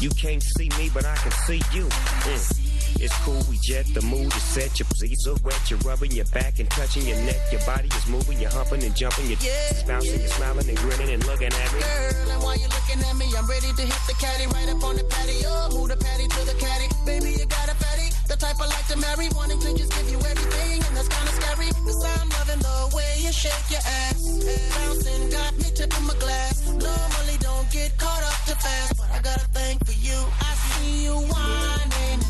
You 0.00 0.10
can't 0.10 0.42
see 0.42 0.68
me, 0.78 0.90
but 0.92 1.06
I 1.06 1.16
can 1.16 1.32
see 1.32 1.62
you. 1.72 1.86
Mm. 1.86 2.65
It's 2.98 3.16
cool, 3.24 3.40
we 3.50 3.58
jet, 3.58 3.86
the 3.92 4.00
mood 4.02 4.32
is 4.34 4.42
set. 4.42 4.78
Your 4.78 4.86
pleats 4.96 5.26
are 5.26 5.36
wet, 5.44 5.60
you're 5.70 5.78
rubbing 5.80 6.12
your 6.12 6.24
back 6.32 6.58
and 6.58 6.68
touching 6.70 7.06
your 7.06 7.18
neck. 7.28 7.36
Your 7.52 7.60
body 7.66 7.88
is 7.88 8.06
moving, 8.06 8.40
you're 8.40 8.50
humping 8.50 8.82
and 8.82 8.94
jumping. 8.96 9.26
You're 9.28 9.38
Yeah. 9.40 9.82
bouncing, 9.86 10.20
you're 10.20 10.32
smiling 10.32 10.68
and 10.68 10.78
grinning 10.78 11.10
and 11.10 11.24
looking 11.26 11.52
at 11.52 11.72
me. 11.72 11.80
Girl, 11.80 12.32
and 12.32 12.42
while 12.42 12.56
you're 12.56 12.68
looking 12.70 13.00
at 13.04 13.16
me, 13.16 13.26
I'm 13.36 13.46
ready 13.46 13.72
to 13.72 13.82
hit 13.82 14.02
the 14.06 14.14
caddy 14.14 14.46
right 14.46 14.68
up 14.68 14.82
on 14.82 14.96
the 14.96 15.04
patio. 15.04 15.68
Move 15.70 15.88
the 15.88 15.96
patty 15.96 16.26
to 16.28 16.40
the 16.46 16.54
caddy. 16.54 16.88
Baby, 17.04 17.32
you 17.38 17.46
got 17.46 17.68
a 17.68 17.74
fatty. 17.74 18.08
The 18.28 18.36
type 18.36 18.56
I 18.60 18.66
like 18.66 18.86
to 18.88 18.96
marry. 18.96 19.28
Wanting 19.36 19.60
to 19.60 19.74
just 19.76 19.92
give 19.92 20.10
you 20.10 20.18
everything, 20.18 20.82
and 20.84 20.96
that's 20.96 21.08
kinda 21.08 21.32
scary. 21.36 21.68
Cause 21.84 22.02
I'm 22.02 22.28
loving 22.30 22.60
the 22.60 22.96
way 22.96 23.12
you 23.20 23.32
shake 23.32 23.70
your 23.70 23.84
ass. 23.84 24.20
Bouncing 24.74 25.30
got 25.30 25.52
me 25.58 25.68
tipping 25.74 26.04
my 26.04 26.14
glass. 26.14 26.62
Normally 26.66 27.36
don't 27.40 27.70
get 27.70 27.96
caught 27.98 28.22
up 28.22 28.38
too 28.46 28.54
fast, 28.56 28.96
but 28.96 29.08
I 29.12 29.20
got 29.20 29.36
a 29.36 29.48
thing 29.52 29.78
for 29.84 29.92
you. 29.92 30.18
I 30.40 30.52
see 30.64 31.04
you 31.04 31.14
whining 31.32 32.25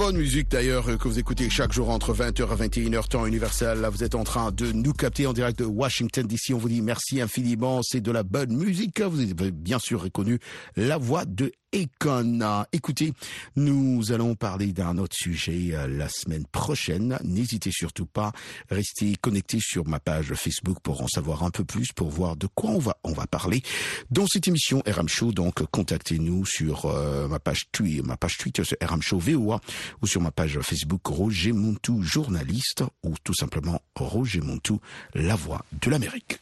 bonne 0.00 0.16
musique 0.16 0.48
d'ailleurs 0.48 0.86
que 0.96 1.08
vous 1.08 1.18
écoutez 1.18 1.50
chaque 1.50 1.72
jour 1.72 1.90
entre 1.90 2.14
20h 2.14 2.48
à 2.48 2.56
21h 2.56 3.06
temps 3.06 3.26
universel. 3.26 3.82
Là, 3.82 3.90
vous 3.90 4.02
êtes 4.02 4.14
en 4.14 4.24
train 4.24 4.50
de 4.50 4.72
nous 4.72 4.94
capter 4.94 5.26
en 5.26 5.34
direct 5.34 5.58
de 5.58 5.66
Washington 5.66 6.26
DC. 6.26 6.54
On 6.54 6.56
vous 6.56 6.70
dit 6.70 6.80
merci 6.80 7.20
infiniment. 7.20 7.82
C'est 7.82 8.00
de 8.00 8.10
la 8.10 8.22
bonne 8.22 8.56
musique. 8.56 9.02
Vous 9.02 9.20
avez 9.20 9.50
bien 9.50 9.78
sûr 9.78 10.00
reconnu 10.00 10.38
la 10.74 10.96
voix 10.96 11.26
de 11.26 11.52
Econ. 11.72 12.64
Écoutez, 12.72 13.12
nous 13.56 14.12
allons 14.12 14.34
parler 14.34 14.72
d'un 14.72 14.98
autre 14.98 15.16
sujet 15.16 15.70
euh, 15.72 15.86
la 15.86 16.08
semaine 16.08 16.44
prochaine. 16.46 17.18
N'hésitez 17.24 17.70
surtout 17.72 18.06
pas, 18.06 18.32
restez 18.70 19.16
connectés 19.16 19.60
sur 19.60 19.86
ma 19.86 20.00
page 20.00 20.34
Facebook 20.34 20.78
pour 20.82 21.02
en 21.02 21.08
savoir 21.08 21.44
un 21.44 21.50
peu 21.50 21.64
plus, 21.64 21.92
pour 21.92 22.10
voir 22.10 22.36
de 22.36 22.46
quoi 22.46 22.70
on 22.70 22.78
va 22.78 22.96
on 23.04 23.12
va 23.12 23.26
parler 23.26 23.62
dans 24.10 24.26
cette 24.26 24.48
émission 24.48 24.82
RM 24.86 25.08
Show. 25.08 25.32
Donc, 25.32 25.62
contactez-nous 25.66 26.44
sur 26.44 26.86
euh, 26.86 27.28
ma 27.28 27.38
page 27.38 27.66
Twitter, 27.72 28.02
ma 28.02 28.16
page 28.16 28.38
Twitter 28.38 28.62
RM 28.82 29.02
Show 29.02 29.18
VOA 29.18 29.60
ou 30.02 30.06
sur 30.06 30.20
ma 30.20 30.30
page 30.30 30.58
Facebook 30.60 31.06
Roger 31.06 31.52
Montou 31.52 32.02
journaliste 32.02 32.84
ou 33.02 33.14
tout 33.22 33.34
simplement 33.34 33.80
Roger 33.96 34.40
Montou 34.40 34.80
la 35.14 35.36
voix 35.36 35.64
de 35.80 35.90
l'Amérique. 35.90 36.40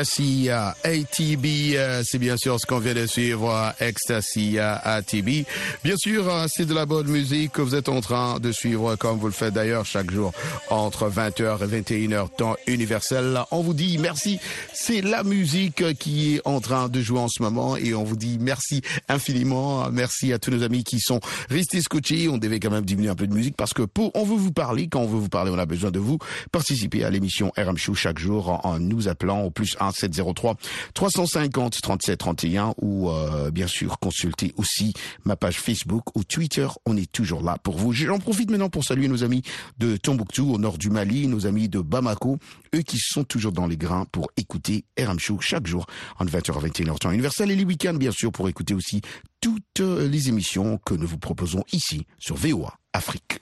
Ecstasy 0.00 0.48
ATB, 0.48 1.74
euh, 1.74 2.02
c'est 2.06 2.18
bien 2.18 2.38
sûr 2.38 2.58
ce 2.58 2.64
qu'on 2.64 2.78
vient 2.78 2.94
de 2.94 3.04
suivre, 3.04 3.74
Ecstasy 3.80 4.58
ATB. 4.58 5.44
Bien 5.84 5.96
sûr, 5.98 6.26
euh, 6.26 6.46
c'est 6.48 6.64
de 6.64 6.72
la 6.72 6.86
bonne 6.86 7.08
musique 7.08 7.52
que 7.52 7.60
vous 7.60 7.74
êtes 7.74 7.90
en 7.90 8.00
train 8.00 8.40
de 8.40 8.50
suivre, 8.50 8.96
comme 8.96 9.18
vous 9.18 9.26
le 9.26 9.32
faites 9.32 9.52
d'ailleurs 9.52 9.84
chaque 9.84 10.10
jour 10.10 10.32
entre 10.70 11.10
20h 11.10 11.62
et 11.62 11.82
21h 11.82 12.34
temps 12.34 12.56
universel. 12.66 13.40
On 13.50 13.60
vous 13.60 13.74
dit 13.74 13.98
merci, 13.98 14.40
c'est 14.72 15.02
la 15.02 15.22
musique 15.22 15.92
qui 15.98 16.36
est 16.36 16.40
en 16.46 16.62
train 16.62 16.88
de 16.88 17.02
jouer 17.02 17.20
en 17.20 17.28
ce 17.28 17.42
moment 17.42 17.76
et 17.76 17.92
on 17.92 18.02
vous 18.02 18.16
dit 18.16 18.38
merci 18.40 18.80
infiniment. 19.10 19.90
Merci 19.90 20.32
à 20.32 20.38
tous 20.38 20.50
nos 20.50 20.62
amis 20.62 20.82
qui 20.82 20.98
sont 20.98 21.20
restés 21.50 21.82
scotchés. 21.82 22.26
On 22.30 22.38
devait 22.38 22.58
quand 22.58 22.70
même 22.70 22.86
diminuer 22.86 23.10
un 23.10 23.16
peu 23.16 23.26
de 23.26 23.34
musique 23.34 23.54
parce 23.54 23.74
que 23.74 23.82
pour, 23.82 24.12
on 24.14 24.24
veut 24.24 24.36
vous 24.36 24.52
parler. 24.52 24.88
Quand 24.88 25.00
on 25.00 25.06
veut 25.06 25.18
vous 25.18 25.28
parler, 25.28 25.50
on 25.54 25.58
a 25.58 25.66
besoin 25.66 25.90
de 25.90 25.98
vous. 25.98 26.16
Participer 26.52 27.04
à 27.04 27.10
l'émission 27.10 27.52
RM 27.58 27.76
Show 27.76 27.94
chaque 27.94 28.18
jour 28.18 28.48
en, 28.48 28.60
en 28.64 28.78
nous 28.78 29.06
appelant 29.06 29.42
au 29.42 29.50
plus 29.50 29.76
1 29.78 29.89
703 29.92 30.56
350 30.94 31.80
37 31.80 32.18
31 32.18 32.74
ou 32.80 33.10
euh, 33.10 33.50
bien 33.50 33.66
sûr 33.66 33.98
consulter 33.98 34.52
aussi 34.56 34.92
ma 35.24 35.36
page 35.36 35.58
Facebook 35.58 36.16
ou 36.16 36.24
Twitter. 36.24 36.66
On 36.86 36.96
est 36.96 37.10
toujours 37.10 37.42
là 37.42 37.58
pour 37.62 37.76
vous. 37.76 37.92
J'en 37.92 38.18
profite 38.18 38.50
maintenant 38.50 38.68
pour 38.68 38.84
saluer 38.84 39.08
nos 39.08 39.24
amis 39.24 39.42
de 39.78 39.96
Tombouctou 39.96 40.52
au 40.52 40.58
nord 40.58 40.78
du 40.78 40.90
Mali, 40.90 41.26
nos 41.26 41.46
amis 41.46 41.68
de 41.68 41.80
Bamako, 41.80 42.38
eux 42.74 42.82
qui 42.82 42.98
sont 42.98 43.24
toujours 43.24 43.52
dans 43.52 43.66
les 43.66 43.76
grains 43.76 44.06
pour 44.12 44.30
écouter 44.36 44.84
RM 44.98 45.18
Show 45.18 45.38
chaque 45.40 45.66
jour 45.66 45.86
entre 46.18 46.32
20h 46.32 46.56
à 46.56 46.68
21h 46.68 46.98
temps 46.98 47.10
universel 47.10 47.50
et 47.50 47.56
les 47.56 47.64
week-ends 47.64 47.94
bien 47.94 48.12
sûr 48.12 48.32
pour 48.32 48.48
écouter 48.48 48.74
aussi 48.74 49.00
toutes 49.40 49.80
les 49.80 50.28
émissions 50.28 50.78
que 50.84 50.94
nous 50.94 51.06
vous 51.06 51.18
proposons 51.18 51.64
ici 51.72 52.06
sur 52.18 52.36
VOA 52.36 52.74
Afrique. 52.92 53.40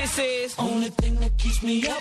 Y'all 0.00 0.06
know 0.06 0.12
what 0.12 0.16
this 0.16 0.52
is. 0.52 0.58
Only 0.58 0.88
thing 0.88 1.16
that 1.16 1.36
keeps 1.36 1.62
me 1.62 1.86
up 1.86 2.00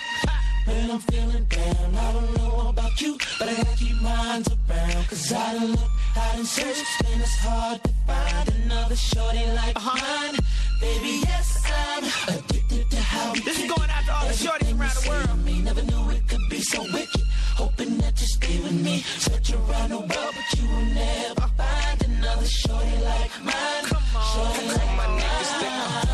when 0.66 0.90
I'm 0.90 1.00
feeling 1.00 1.44
down. 1.46 1.96
I 1.96 2.14
don't 2.14 2.38
know 2.38 2.70
about 2.70 3.02
you, 3.02 3.18
but 3.38 3.50
I 3.50 3.56
gotta 3.56 3.76
keep 3.76 4.02
mine 4.02 4.44
around. 4.70 5.08
Cause 5.10 5.34
I 5.34 5.54
done 5.54 5.72
look, 5.72 5.92
I 6.16 6.36
done 6.36 6.46
searched, 6.46 6.86
and 7.06 7.22
it's 7.22 7.36
hard 7.40 7.84
to 7.84 7.92
find 8.08 8.50
another 8.64 8.96
shorty 8.96 9.46
like 9.52 9.76
uh-huh. 9.76 10.00
mine. 10.00 10.40
Baby, 10.80 11.24
yes, 11.28 11.62
I'm 11.68 12.36
addicted 12.36 12.90
to 12.90 13.02
how 13.02 13.34
This 13.34 13.60
is 13.60 13.70
going 13.70 13.90
out 13.90 14.06
to 14.06 14.14
all 14.14 14.28
the 14.28 14.34
shorties 14.34 14.80
around 14.80 14.96
the 14.96 15.10
world. 15.10 15.46
Me, 15.46 15.62
never 15.62 15.84
knew 15.84 16.10
it 16.12 16.26
could 16.30 16.48
be 16.50 16.62
so 16.62 16.82
wicked. 16.94 17.26
Hoping 17.56 17.98
that 17.98 18.20
you 18.22 18.28
stay 18.28 18.60
with 18.62 18.80
me. 18.82 19.00
Search 19.20 19.52
around 19.52 19.90
the 19.90 20.00
world, 20.00 20.34
but 20.38 20.48
you 20.56 20.68
will 20.70 20.88
never 20.96 21.48
find 21.60 22.02
another 22.06 22.46
shorty 22.46 22.98
like 23.04 23.34
mine. 23.44 23.84
Come 23.92 24.04
on, 24.16 24.24
shorty 24.32 24.68
like 24.68 24.94
my 24.96 25.08
niggas 25.20 26.09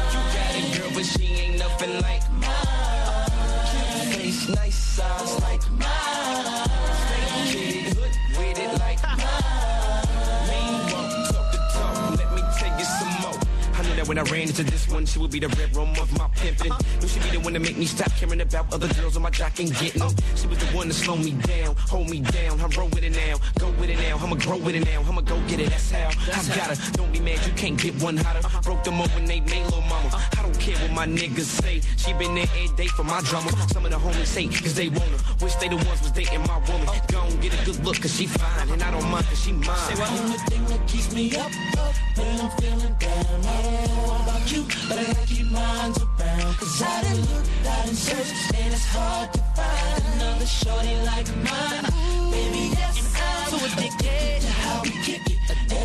when 14.15 14.25
I 14.25 14.31
ran 14.31 14.47
into 14.47 14.63
this 14.63 14.87
one, 14.87 15.05
she 15.05 15.19
would 15.19 15.31
be 15.31 15.39
the 15.39 15.49
red 15.49 15.75
room 15.75 15.89
of 15.99 16.09
my 16.17 16.27
pimpin'. 16.39 16.71
Knew 17.01 17.07
she'd 17.07 17.23
be 17.23 17.31
the 17.31 17.39
one 17.39 17.51
to 17.51 17.59
make 17.59 17.77
me 17.77 17.85
stop 17.85 18.09
caring 18.15 18.39
about 18.39 18.73
other 18.73 18.87
girls 18.93 19.17
on 19.17 19.23
my 19.23 19.29
jock 19.29 19.59
and 19.59 19.73
getting 19.75 19.99
them. 19.99 20.15
She 20.35 20.47
was 20.47 20.57
the 20.57 20.67
one 20.67 20.87
to 20.87 20.93
slow 20.93 21.17
me 21.17 21.31
down, 21.31 21.75
hold 21.75 22.09
me 22.09 22.21
down. 22.21 22.61
I 22.61 22.67
roll 22.77 22.87
with 22.89 23.03
it 23.03 23.11
now, 23.11 23.35
go 23.59 23.71
with 23.71 23.89
it 23.89 23.99
now. 23.99 24.17
I'ma 24.17 24.35
grow 24.35 24.57
with 24.57 24.75
it 24.75 24.85
now, 24.85 25.01
I'ma 25.01 25.19
go 25.19 25.37
get 25.47 25.59
it. 25.59 25.69
That's 25.69 25.91
how 25.91 26.07
I 26.07 26.55
gotta. 26.55 26.91
Don't 26.93 27.11
be 27.11 27.19
mad, 27.19 27.45
you 27.45 27.51
can't 27.53 27.77
get 27.77 28.01
one 28.01 28.15
hotter. 28.15 28.47
Broke 28.63 28.85
them 28.85 29.01
up 29.01 29.13
when 29.15 29.25
they 29.25 29.41
made 29.41 29.65
little 29.65 29.81
mama. 29.81 30.09
I 30.37 30.41
don't 30.41 30.57
care 30.61 30.77
what 30.77 30.91
my 30.91 31.05
niggas 31.05 31.51
say. 31.59 31.81
She 31.97 32.13
been 32.13 32.35
there 32.35 32.47
every 32.55 32.73
day 32.77 32.87
for 32.87 33.03
my 33.03 33.19
drama. 33.21 33.51
Some 33.73 33.83
of 33.83 33.91
the 33.91 33.97
homies 33.97 34.33
hate 34.33 34.51
cause 34.63 34.75
they 34.75 34.87
want 34.87 35.11
her. 35.11 35.43
Wish 35.43 35.55
they 35.55 35.67
the 35.67 35.75
ones 35.75 36.01
was 36.01 36.11
dating 36.11 36.47
my 36.47 36.59
woman. 36.71 36.87
Go 37.11 37.21
and 37.23 37.41
get 37.41 37.51
a 37.51 37.65
good 37.65 37.83
look 37.83 37.99
cause 37.99 38.15
she 38.15 38.27
fine. 38.27 38.69
And 38.69 38.81
I 38.81 38.91
don't 38.91 39.09
mind 39.11 39.25
cause 39.25 39.43
she 39.43 39.51
mine. 39.51 39.75
Say 39.89 39.95
what? 39.99 40.09
Only 40.09 40.37
thing 40.47 40.63
that 40.67 40.87
keeps 40.87 41.13
me 41.13 41.35
up, 41.35 41.51
up 41.77 41.95
when 42.17 42.39
I'm 42.39 42.49
feeling 42.57 42.95
down. 42.97 44.04
I 44.05 44.07
don't 44.07 44.17
know 44.17 44.31
about 44.31 44.51
you, 44.51 44.63
but 44.87 44.97
I 44.99 45.03
gotta 45.05 45.25
keep 45.25 45.49
mine 45.51 45.93
around. 45.97 46.57
Cause 46.57 46.81
I 46.81 47.01
done 47.01 47.21
look, 47.21 47.45
I 47.65 47.85
done 47.85 47.95
searched, 47.95 48.53
and 48.53 48.73
it's 48.73 48.85
hard 48.85 49.33
to 49.33 49.39
find 49.57 50.03
another 50.13 50.45
shorty 50.45 50.95
like 51.09 51.27
mine. 51.41 51.89
Baby, 52.29 52.69
yes, 52.77 53.01
I'm 53.17 53.49
so 53.49 53.57
addicted 53.65 54.41
to 54.41 54.51
how 54.61 54.81
we 54.83 54.91
kick 55.01 55.25
it. 55.25 55.37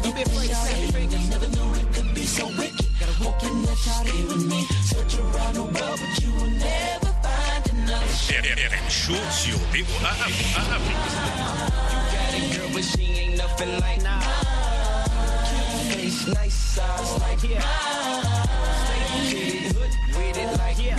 Everything 0.05 0.49
you 0.49 0.55
say 0.55 0.87
to 0.87 1.17
me, 1.17 1.29
never 1.31 1.49
knew 1.49 1.75
it 1.81 1.89
could 1.95 2.15
be 2.15 2.25
so 2.27 2.47
wicked. 2.59 2.87
Hoping 3.21 3.63
that 3.63 3.79
you 3.85 3.93
stay 4.01 4.25
with 4.29 4.45
me. 4.49 4.65
Search 4.85 5.19
around 5.19 5.55
the 5.55 5.63
world, 5.65 6.01
but 6.01 6.23
you 6.23 6.33
will 6.37 6.53
never 6.61 7.13
find 7.25 7.63
another 7.73 8.07
shorty. 8.09 8.49
RM 8.53 8.89
Show 8.89 9.17
sur 9.33 9.57
VOA 9.73 10.13
Afrique. 10.13 10.57
got 12.13 12.35
it, 12.37 12.57
girl, 12.57 12.69
but 12.73 12.85
she 12.85 13.03
ain't 13.21 13.37
nothing 13.39 13.81
like 13.81 14.03
nah. 14.03 14.60
Face 16.01 16.27
nice, 16.29 16.55
size 16.55 17.21
like 17.21 17.43
yeah. 17.43 17.61
Kid, 19.29 19.73
hood 19.77 19.91
with 20.17 20.39
it 20.39 20.59
like 20.59 20.83
yeah. 20.83 20.97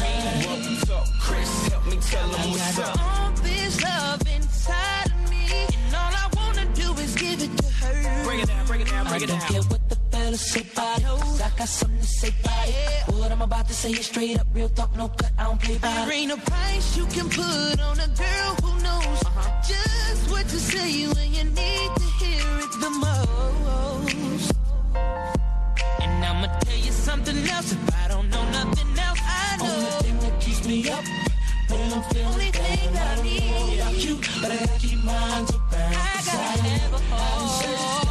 Mean 0.00 0.46
what 0.46 0.86
talk, 0.86 1.08
Chris, 1.20 1.66
help 1.66 1.84
me 1.86 1.96
tell 1.96 2.28
him 2.28 2.50
what's 2.52 2.78
up. 2.78 2.96
All 3.00 3.32
this 3.42 3.82
love 3.82 4.22
inside 4.28 5.06
of 5.06 5.28
me, 5.28 5.48
and 5.50 5.92
all 5.92 6.12
I 6.14 6.28
wanna 6.36 6.66
do 6.74 6.92
is 7.02 7.16
give 7.16 7.42
it 7.42 7.56
to 7.58 7.68
her. 7.68 8.24
Break 8.24 8.44
it 8.44 8.46
down, 8.46 8.66
break 8.66 8.80
it 8.82 8.86
down, 8.86 9.06
break 9.08 9.22
I 9.22 9.24
it 9.24 9.28
down. 9.28 9.83
What 10.30 10.38
say 10.38 10.62
'cause 10.62 11.40
I 11.40 11.50
got 11.58 11.68
something 11.68 12.00
to 12.00 12.06
say 12.06 12.32
about 12.42 12.68
it. 12.68 13.14
What 13.14 13.30
I'm 13.30 13.42
about 13.42 13.68
to 13.68 13.74
say 13.74 13.90
is 13.90 14.06
straight 14.06 14.38
up, 14.40 14.46
real 14.54 14.68
talk, 14.70 14.96
no 14.96 15.08
cut, 15.08 15.32
I 15.38 15.44
don't 15.44 15.60
play 15.60 15.76
by 15.78 15.88
There 15.88 16.12
ain't 16.12 16.32
a 16.32 16.36
price 16.36 16.96
you 16.96 17.06
can 17.06 17.28
put 17.28 17.80
on 17.80 18.00
a 18.00 18.08
girl 18.08 18.50
who 18.62 18.70
knows 18.82 19.20
just 19.68 20.30
what 20.30 20.48
to 20.48 20.58
say 20.58 21.06
when 21.14 21.34
you 21.34 21.44
need 21.44 21.90
to 22.00 22.06
hear 22.20 22.46
it 22.64 22.72
the 22.80 22.90
most. 23.04 24.52
And 26.02 26.24
I'ma 26.24 26.46
tell 26.60 26.78
you 26.86 26.92
something 26.92 27.38
else, 27.48 27.72
if 27.72 27.94
I 28.02 28.08
don't 28.08 28.28
know 28.30 28.44
nothing 28.50 28.90
else, 29.06 29.20
I 29.22 29.56
know. 29.58 29.74
Only 29.74 29.90
thing 30.04 30.18
that 30.20 30.40
keeps 30.40 30.66
me 30.66 30.88
up, 30.90 31.04
when 31.68 31.92
I'm 31.92 32.02
feeling 32.10 32.26
Only 32.32 32.50
thing 32.50 32.84
down. 32.84 32.94
that 32.94 33.06
I 33.06 33.12
I 33.12 33.16
don't 33.16 33.24
know 33.50 33.74
about 33.82 34.04
you, 34.04 34.14
but 34.40 34.50
I 34.52 34.56
gotta 34.56 34.78
keep 34.78 35.04
mine 35.04 35.44
around. 35.54 35.94
I 35.96 36.22
gotta 36.26 36.62
done 36.62 36.78
have 36.80 38.03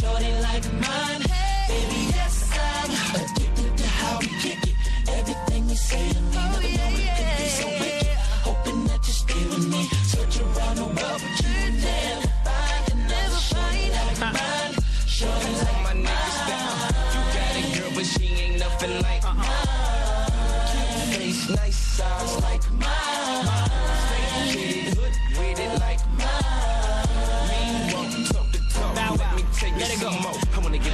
shorty 0.00 0.32
like 0.46 0.64
mine. 0.72 1.22
Baby, 1.68 2.00
yes, 2.14 2.37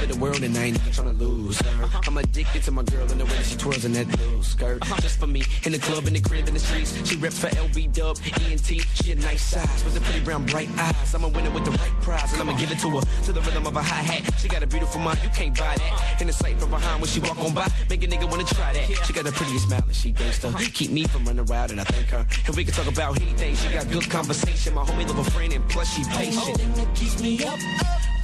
I 0.05 0.07
wanna 0.07 0.19
the 0.19 0.23
world 0.23 0.43
and 0.43 0.57
I 0.57 0.63
ain't 0.65 0.75
even 0.77 0.91
tryna 0.91 1.19
lose 1.19 1.59
her. 1.61 1.83
Uh-huh. 1.83 2.01
I'm 2.05 2.17
addicted 2.17 2.61
to 2.63 2.71
my 2.71 2.83
girl 2.83 3.09
and 3.09 3.19
the 3.19 3.25
way 3.25 3.37
that 3.37 3.45
she 3.45 3.55
twirls 3.55 3.85
in 3.85 3.93
that 3.93 4.07
little 4.19 4.43
skirt. 4.43 4.81
Uh-huh. 4.83 5.01
Just 5.01 5.19
for 5.19 5.25
me, 5.25 5.43
in 5.63 5.71
the 5.71 5.79
club, 5.79 6.05
in 6.05 6.13
the 6.13 6.21
crib, 6.21 6.47
in 6.47 6.53
the 6.53 6.59
streets. 6.59 6.93
She 7.07 7.15
reps 7.15 7.39
for 7.39 7.47
LB 7.47 7.91
Dub, 7.93 8.17
ENT. 8.41 8.65
She 8.65 9.11
a 9.11 9.15
nice 9.15 9.41
size, 9.41 9.83
with 9.83 9.95
the 9.95 10.01
pretty 10.01 10.23
brown, 10.23 10.45
bright 10.45 10.69
eyes. 10.77 11.13
I'm 11.15 11.23
a 11.23 11.27
winner 11.27 11.49
with 11.49 11.65
the 11.65 11.71
right 11.71 11.91
prize, 12.01 12.31
and 12.33 12.41
I'ma 12.41 12.57
give 12.57 12.71
it 12.71 12.79
to 12.79 12.89
her 12.91 13.01
to 13.01 13.33
the 13.33 13.41
rhythm 13.41 13.65
of 13.65 13.75
a 13.75 13.81
hi 13.81 14.03
hat. 14.03 14.39
She 14.39 14.47
got 14.47 14.61
a 14.61 14.67
beautiful 14.67 15.01
mind, 15.01 15.19
you 15.23 15.29
can't 15.29 15.57
buy 15.57 15.73
that. 15.75 15.81
Uh-huh. 15.81 16.17
In 16.21 16.27
the 16.27 16.33
sight 16.33 16.59
from 16.59 16.69
behind 16.69 17.01
when 17.01 17.09
she 17.09 17.19
walk 17.19 17.39
on 17.39 17.53
by, 17.53 17.67
make 17.89 18.03
a 18.03 18.07
nigga 18.07 18.29
wanna 18.29 18.43
try 18.43 18.73
that. 18.73 18.85
She 19.05 19.13
got 19.13 19.25
the 19.25 19.31
prettiest 19.31 19.67
smile 19.67 19.83
and 19.85 19.95
she 19.95 20.13
gangsta. 20.13 20.53
Keep 20.73 20.91
me 20.91 21.05
from 21.05 21.25
running 21.25 21.45
wild, 21.45 21.71
and 21.71 21.81
I 21.81 21.83
thank 21.85 22.07
her. 22.09 22.27
And 22.45 22.55
we 22.55 22.63
can 22.63 22.73
talk 22.73 22.87
about 22.87 23.19
anything. 23.19 23.55
She 23.55 23.69
got 23.69 23.89
good 23.89 24.09
conversation. 24.09 24.75
My 24.75 24.83
homie 24.83 25.07
love 25.07 25.25
a 25.25 25.31
friend, 25.31 25.51
and 25.51 25.67
plus 25.69 25.91
she 25.95 26.03
patient. 26.03 26.57
thing 26.57 26.73
that 26.73 26.93
keeps 26.95 27.19
me 27.21 27.43
up 27.43 27.59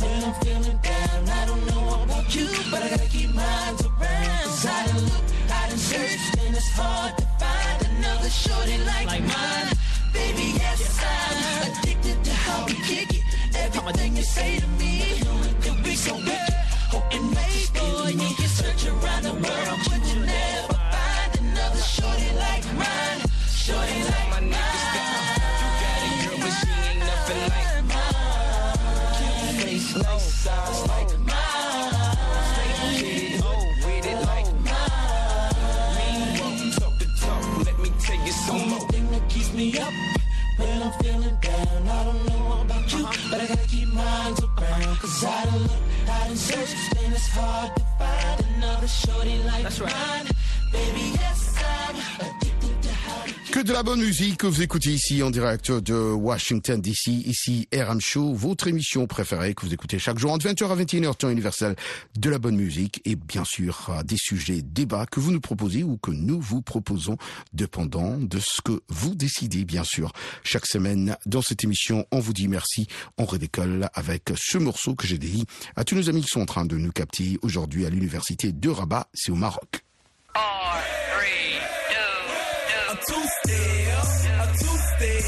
when 0.01 0.23
I'm 0.23 0.33
feeling 0.41 0.79
down. 0.81 1.29
I 1.29 1.45
don't 1.45 1.65
know 1.67 2.03
about 2.03 2.35
you, 2.35 2.47
but 2.71 2.83
I 2.83 2.89
gotta 2.89 3.09
keep 3.09 3.33
mine 3.33 3.75
around. 3.85 4.45
Cause 4.45 4.65
I 4.65 4.87
done 4.87 5.03
look, 5.05 5.25
I 5.49 5.69
done 5.69 5.77
searched, 5.77 6.37
and 6.41 6.55
it's 6.55 6.69
hard 6.69 7.17
to 7.17 7.25
find 7.41 7.79
another 7.91 8.29
shorty 8.29 8.77
like, 8.89 9.07
mine. 9.21 9.69
Baby, 10.13 10.57
yes, 10.57 10.81
I'm 11.01 11.71
addicted 11.71 12.23
to 12.23 12.33
how 12.33 12.65
we 12.65 12.73
kick 12.89 13.13
it. 13.13 13.23
Everything 13.55 14.17
you 14.17 14.23
say 14.23 14.59
to 14.59 14.67
me, 14.79 15.21
could 15.61 15.83
be 15.83 15.95
so 15.95 16.15
wicked. 16.15 16.55
Hoping 16.93 17.31
that 17.31 17.49
you 17.53 17.61
stay 17.71 17.91
with 18.03 18.15
me. 18.15 18.29
Search 18.47 18.85
around 18.87 19.23
the 19.23 19.33
world, 19.33 19.79
but 19.87 20.01
you 20.09 20.19
never 20.25 20.73
find 20.93 21.31
another 21.39 21.83
shorty 21.95 22.29
like 22.37 22.65
mine. 22.75 23.10
Searching 46.51 47.13
is 47.13 47.29
hard 47.29 47.73
to 47.77 47.83
find 47.97 48.45
another 48.57 48.87
shorty 48.87 49.37
like 49.43 49.63
That's 49.63 49.79
right. 49.79 49.95
mine. 49.95 50.20
De 53.71 53.73
la 53.73 53.83
bonne 53.83 54.01
musique 54.01 54.37
que 54.37 54.47
vous 54.47 54.61
écoutez 54.61 54.89
ici 54.89 55.23
en 55.23 55.29
direct 55.29 55.71
de 55.71 55.93
Washington 55.93 56.81
DC, 56.81 57.07
ici 57.07 57.69
RM 57.73 58.01
Show, 58.01 58.33
votre 58.33 58.67
émission 58.67 59.07
préférée 59.07 59.53
que 59.53 59.65
vous 59.65 59.73
écoutez 59.73 59.97
chaque 59.97 60.19
jour 60.19 60.33
entre 60.33 60.45
20h 60.49 60.69
à 60.69 60.75
21h 60.75 61.15
temps 61.15 61.29
universel 61.29 61.77
de 62.17 62.29
la 62.29 62.37
bonne 62.37 62.57
musique 62.57 63.01
et 63.05 63.15
bien 63.15 63.45
sûr 63.45 63.87
euh, 63.89 64.03
des 64.03 64.17
sujets 64.17 64.61
débats 64.61 65.05
que 65.05 65.21
vous 65.21 65.31
nous 65.31 65.39
proposez 65.39 65.83
ou 65.83 65.95
que 65.95 66.11
nous 66.11 66.41
vous 66.41 66.61
proposons 66.61 67.15
dépendant 67.53 68.17
de 68.17 68.39
ce 68.39 68.61
que 68.61 68.81
vous 68.89 69.15
décidez 69.15 69.63
bien 69.63 69.85
sûr. 69.85 70.11
Chaque 70.43 70.65
semaine 70.65 71.15
dans 71.25 71.41
cette 71.41 71.63
émission, 71.63 72.05
on 72.11 72.19
vous 72.19 72.33
dit 72.33 72.49
merci, 72.49 72.87
on 73.17 73.23
redécolle 73.23 73.87
avec 73.93 74.33
ce 74.35 74.57
morceau 74.57 74.95
que 74.95 75.07
j'ai 75.07 75.17
dédié 75.17 75.45
à 75.77 75.85
tous 75.85 75.95
nos 75.95 76.09
amis 76.09 76.23
qui 76.23 76.29
sont 76.29 76.41
en 76.41 76.45
train 76.45 76.65
de 76.65 76.75
nous 76.75 76.91
capter 76.91 77.37
aujourd'hui 77.41 77.85
à 77.85 77.89
l'université 77.89 78.51
de 78.51 78.69
Rabat, 78.69 79.07
c'est 79.13 79.31
au 79.31 79.35
Maroc. 79.35 79.85
two 83.07 83.13
step, 83.13 83.97
a 84.39 84.45
two 84.59 84.77
step. 84.87 85.25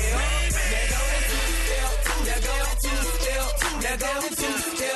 Now 0.64 0.90
go 0.92 1.02
two 1.30 1.44
step, 1.64 1.92
now 2.26 2.40
go 2.46 2.56
two 2.82 3.02
step, 3.14 3.46
go 4.00 4.12
two 4.30 4.58
step. 4.76 4.93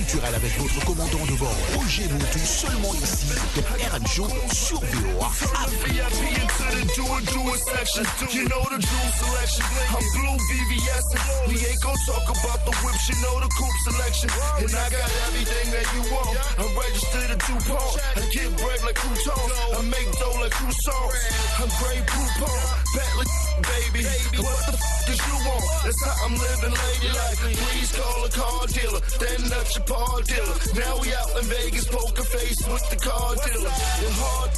Culturelles 0.00 0.34
avec 0.34 0.58
votre 0.58 0.84
commandant 0.86 1.26
de 1.26 1.36
bord 1.38 1.54
Roger 1.76 2.08
Montou 2.08 2.38
seulement 2.38 2.94
ici 2.94 3.26
dans 3.54 3.96
RM 3.96 4.06
Show 4.06 4.28
sur 4.52 4.80
VOA 4.80 5.30
great 23.00 23.16
like 23.16 23.49
baby. 23.62 24.02
What 24.40 24.60
the 24.66 24.74
f 24.74 25.08
is 25.10 25.20
you 25.26 25.36
want? 25.46 25.64
That's 25.84 26.00
how 26.04 26.24
I'm 26.24 26.34
living 26.34 26.74
ladylike. 26.74 27.40
Please 27.60 27.90
call 27.92 28.24
a 28.24 28.30
car 28.30 28.66
dealer. 28.66 29.02
Then 29.20 29.40
not 29.50 29.66
your 29.74 29.84
paw 29.84 30.20
dealer. 30.20 30.56
Now 30.76 30.94
we 31.00 31.14
out 31.14 31.30
in 31.38 31.46
Vegas, 31.50 31.86
poker 31.88 32.24
face 32.24 32.60
with 32.66 32.86
the 32.90 32.96
car 32.96 33.34
dealer. 33.44 33.72
And 33.72 34.14
hard 34.20 34.50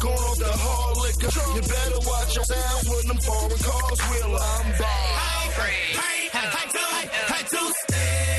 going 0.00 0.24
off 0.28 0.38
the 0.38 0.52
hard 0.52 0.96
liquor. 1.04 1.30
You 1.54 1.62
better 1.62 2.00
watch 2.08 2.34
your 2.36 2.44
sound 2.44 2.82
when 2.88 3.04
them 3.08 3.20
foreign 3.24 3.60
cars 3.62 4.00
wheel. 4.10 4.36
I'm 4.36 4.68
bad. 4.78 5.34
Hey, 5.54 5.94
hey, 5.94 6.28
hey, 6.34 6.66
two, 6.74 6.88
hey, 6.94 7.06
hey, 7.30 7.42
two 7.48 7.68
step, 7.72 8.33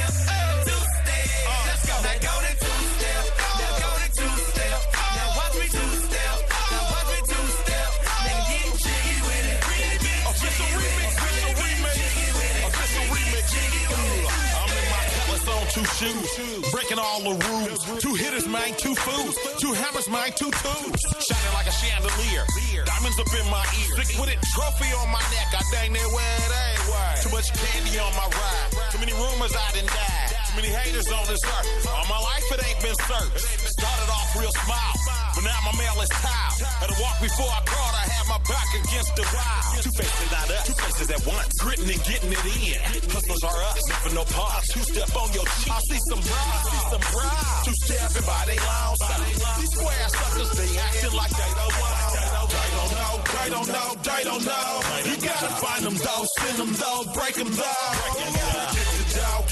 shoes, 15.96 16.72
breaking 16.72 17.00
all 17.00 17.22
the 17.24 17.36
rules. 17.48 17.80
Two 18.02 18.16
hitters, 18.16 18.48
man, 18.48 18.76
two 18.78 18.96
fools. 18.96 19.36
Two 19.60 19.72
hammers, 19.74 20.10
man, 20.10 20.32
two 20.36 20.52
tools. 20.52 21.00
Shining 21.24 21.54
like 21.54 21.68
a 21.68 21.72
chandelier. 21.72 22.44
Diamonds 22.86 23.20
up 23.20 23.32
in 23.32 23.48
my 23.50 23.64
ear. 23.80 24.04
Stick 24.04 24.20
with 24.20 24.30
it, 24.30 24.40
trophy 24.54 24.92
on 25.00 25.10
my 25.12 25.24
neck. 25.32 25.56
I 25.56 25.64
dang 25.72 25.94
near 25.94 26.08
where 26.12 26.36
it 26.46 26.52
ain't. 26.52 27.24
Too 27.24 27.32
much 27.32 27.52
candy 27.54 27.98
on 28.00 28.12
my 28.14 28.28
ride. 28.28 28.92
Too 28.92 29.00
many 29.00 29.14
rumors 29.14 29.56
I 29.56 29.72
didn't 29.72 29.90
died. 29.90 30.35
Many 30.56 30.72
haters 30.72 31.12
on 31.12 31.28
this 31.28 31.44
earth. 31.44 31.68
All 31.92 32.08
my 32.08 32.16
life 32.16 32.48
it 32.48 32.64
ain't 32.64 32.80
been 32.80 32.96
searched. 32.96 33.44
Started 33.76 34.08
off 34.08 34.32
real 34.40 34.56
small, 34.64 34.94
but 35.36 35.44
now 35.44 35.60
my 35.68 35.76
mail 35.76 36.00
is 36.00 36.08
tiled. 36.16 36.64
Had 36.80 36.96
to 36.96 36.98
walk 37.04 37.20
before 37.20 37.52
I 37.52 37.60
crawled. 37.68 37.92
I 37.92 38.08
had 38.08 38.24
my 38.32 38.40
back 38.48 38.70
against 38.72 39.20
the 39.20 39.28
wall. 39.36 39.84
Two 39.84 39.92
faces 39.92 40.32
not 40.32 40.48
us, 40.48 40.64
two 40.64 40.78
faces 40.80 41.12
at 41.12 41.20
once. 41.28 41.60
Gritting 41.60 41.92
and 41.92 42.00
getting 42.08 42.32
it 42.32 42.40
in. 42.56 42.80
Hustlers 43.12 43.44
are 43.44 43.60
us, 43.68 43.84
never 43.84 44.16
no 44.16 44.24
pause. 44.32 44.64
Two 44.72 44.80
step 44.88 45.12
on 45.12 45.28
your 45.36 45.44
cheek. 45.60 45.76
I 45.76 45.80
see 45.92 46.02
some 46.08 46.24
bras, 46.24 46.64
see 46.72 46.84
some 46.88 47.04
bras. 47.12 47.66
Two 47.68 47.76
stepping 47.76 48.24
by 48.24 48.42
they 48.48 48.60
long 48.64 48.96
side. 48.96 49.28
These 49.60 49.72
square 49.76 50.08
suckers, 50.08 50.52
they 50.56 50.72
acting 50.80 51.16
like 51.20 51.36
they 51.36 51.52
don't 51.52 51.76
know. 51.76 52.00
They 52.16 52.32
don't 52.32 52.92
know, 52.96 53.14
they 53.28 53.48
don't 53.52 53.70
know, 53.76 53.90
they 54.08 54.22
don't 54.24 54.44
know. 54.48 54.72
You 55.04 55.16
gotta 55.20 55.52
find 55.60 55.84
them 55.84 55.98
though, 56.00 56.24
send 56.40 56.56
them 56.64 56.72
though, 56.80 57.04
break 57.12 57.36
them 57.36 57.52
though. 57.52 58.45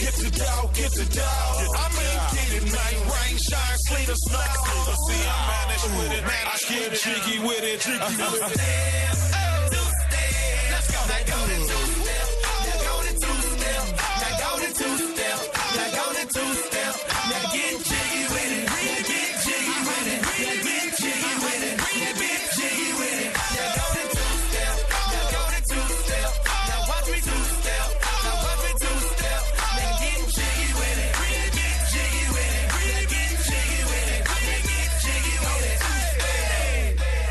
Get 0.04 0.16
the 0.20 0.30
dough, 0.36 0.68
get 0.74 0.92
the 0.92 1.06
dough, 1.06 1.16
get 1.16 1.16
the 1.16 1.16
dough. 1.16 1.80
I 1.80 1.88
mean, 1.96 2.20
get 2.36 2.52
it, 2.60 2.66
night, 2.76 3.00
rain, 3.08 3.38
shine, 3.39 3.78
sleet 3.88 4.10
or 4.10 4.20
snow. 4.20 4.36
See, 5.08 5.24
I 5.24 5.38
manage 5.48 5.86
with 5.96 6.12
it, 6.12 6.24
man, 6.28 6.44
I 6.44 6.60
get 6.68 6.92
jiggy 7.00 7.39
with 7.39 7.63
it, 7.63 7.80
jiggy 7.80 8.04
with 8.04 8.44
it. 8.44 8.60
Let's 10.76 10.92
go. 10.92 11.00
Now 11.08 11.24
go 11.24 11.39
to 11.48 11.56
two 11.72 11.88
step. 12.04 12.28
Now 12.68 12.84
go 12.84 12.96
to 13.00 13.13
two 13.16 13.38
step. 13.56 13.84
Now 14.20 14.44
go 14.44 14.52
to 14.60 14.70
two 14.76 14.96
step. 15.08 15.39
Now 15.72 15.88
go 15.96 16.06
to 16.20 16.24
two 16.36 16.52
step. 16.68 16.94
Now 17.32 17.44
get 17.56 17.72
jiggy 17.88 18.24
with 18.28 18.52
it. 18.60 18.73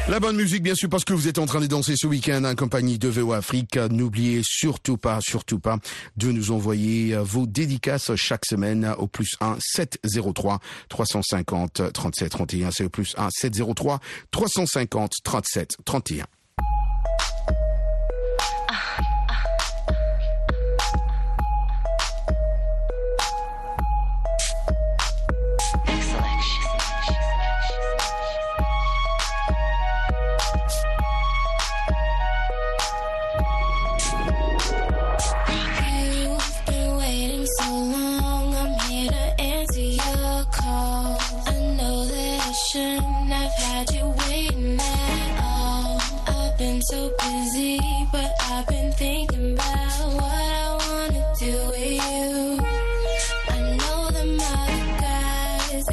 La 0.08 0.18
bonne 0.18 0.36
musique, 0.36 0.64
bien 0.64 0.74
sûr, 0.74 0.88
parce 0.88 1.04
que 1.04 1.12
vous 1.12 1.28
êtes 1.28 1.38
en 1.38 1.46
train 1.46 1.60
de 1.60 1.66
danser 1.66 1.94
ce 1.96 2.08
week-end 2.08 2.42
en 2.44 2.56
compagnie 2.56 2.98
de 2.98 3.08
VO 3.08 3.32
Afrique. 3.32 3.76
N'oubliez 3.76 4.42
surtout 4.44 4.96
pas, 4.96 5.20
surtout 5.20 5.60
pas, 5.60 5.78
de 6.16 6.32
nous 6.32 6.50
envoyer 6.50 7.14
euh, 7.14 7.22
vos 7.22 7.46
dédicaces 7.46 8.14
chaque 8.16 8.44
semaine 8.44 8.94
au 8.98 9.06
plus 9.06 9.36
1 9.40 9.56
703 9.60 10.58
350 10.88 11.92
37 11.92 12.30
31. 12.30 12.70
C'est 12.72 12.84
au 12.84 12.90
plus 12.90 13.14
1 13.16 13.28
703 13.30 14.00
350 14.32 15.12
37 15.22 15.76
31. 15.84 16.24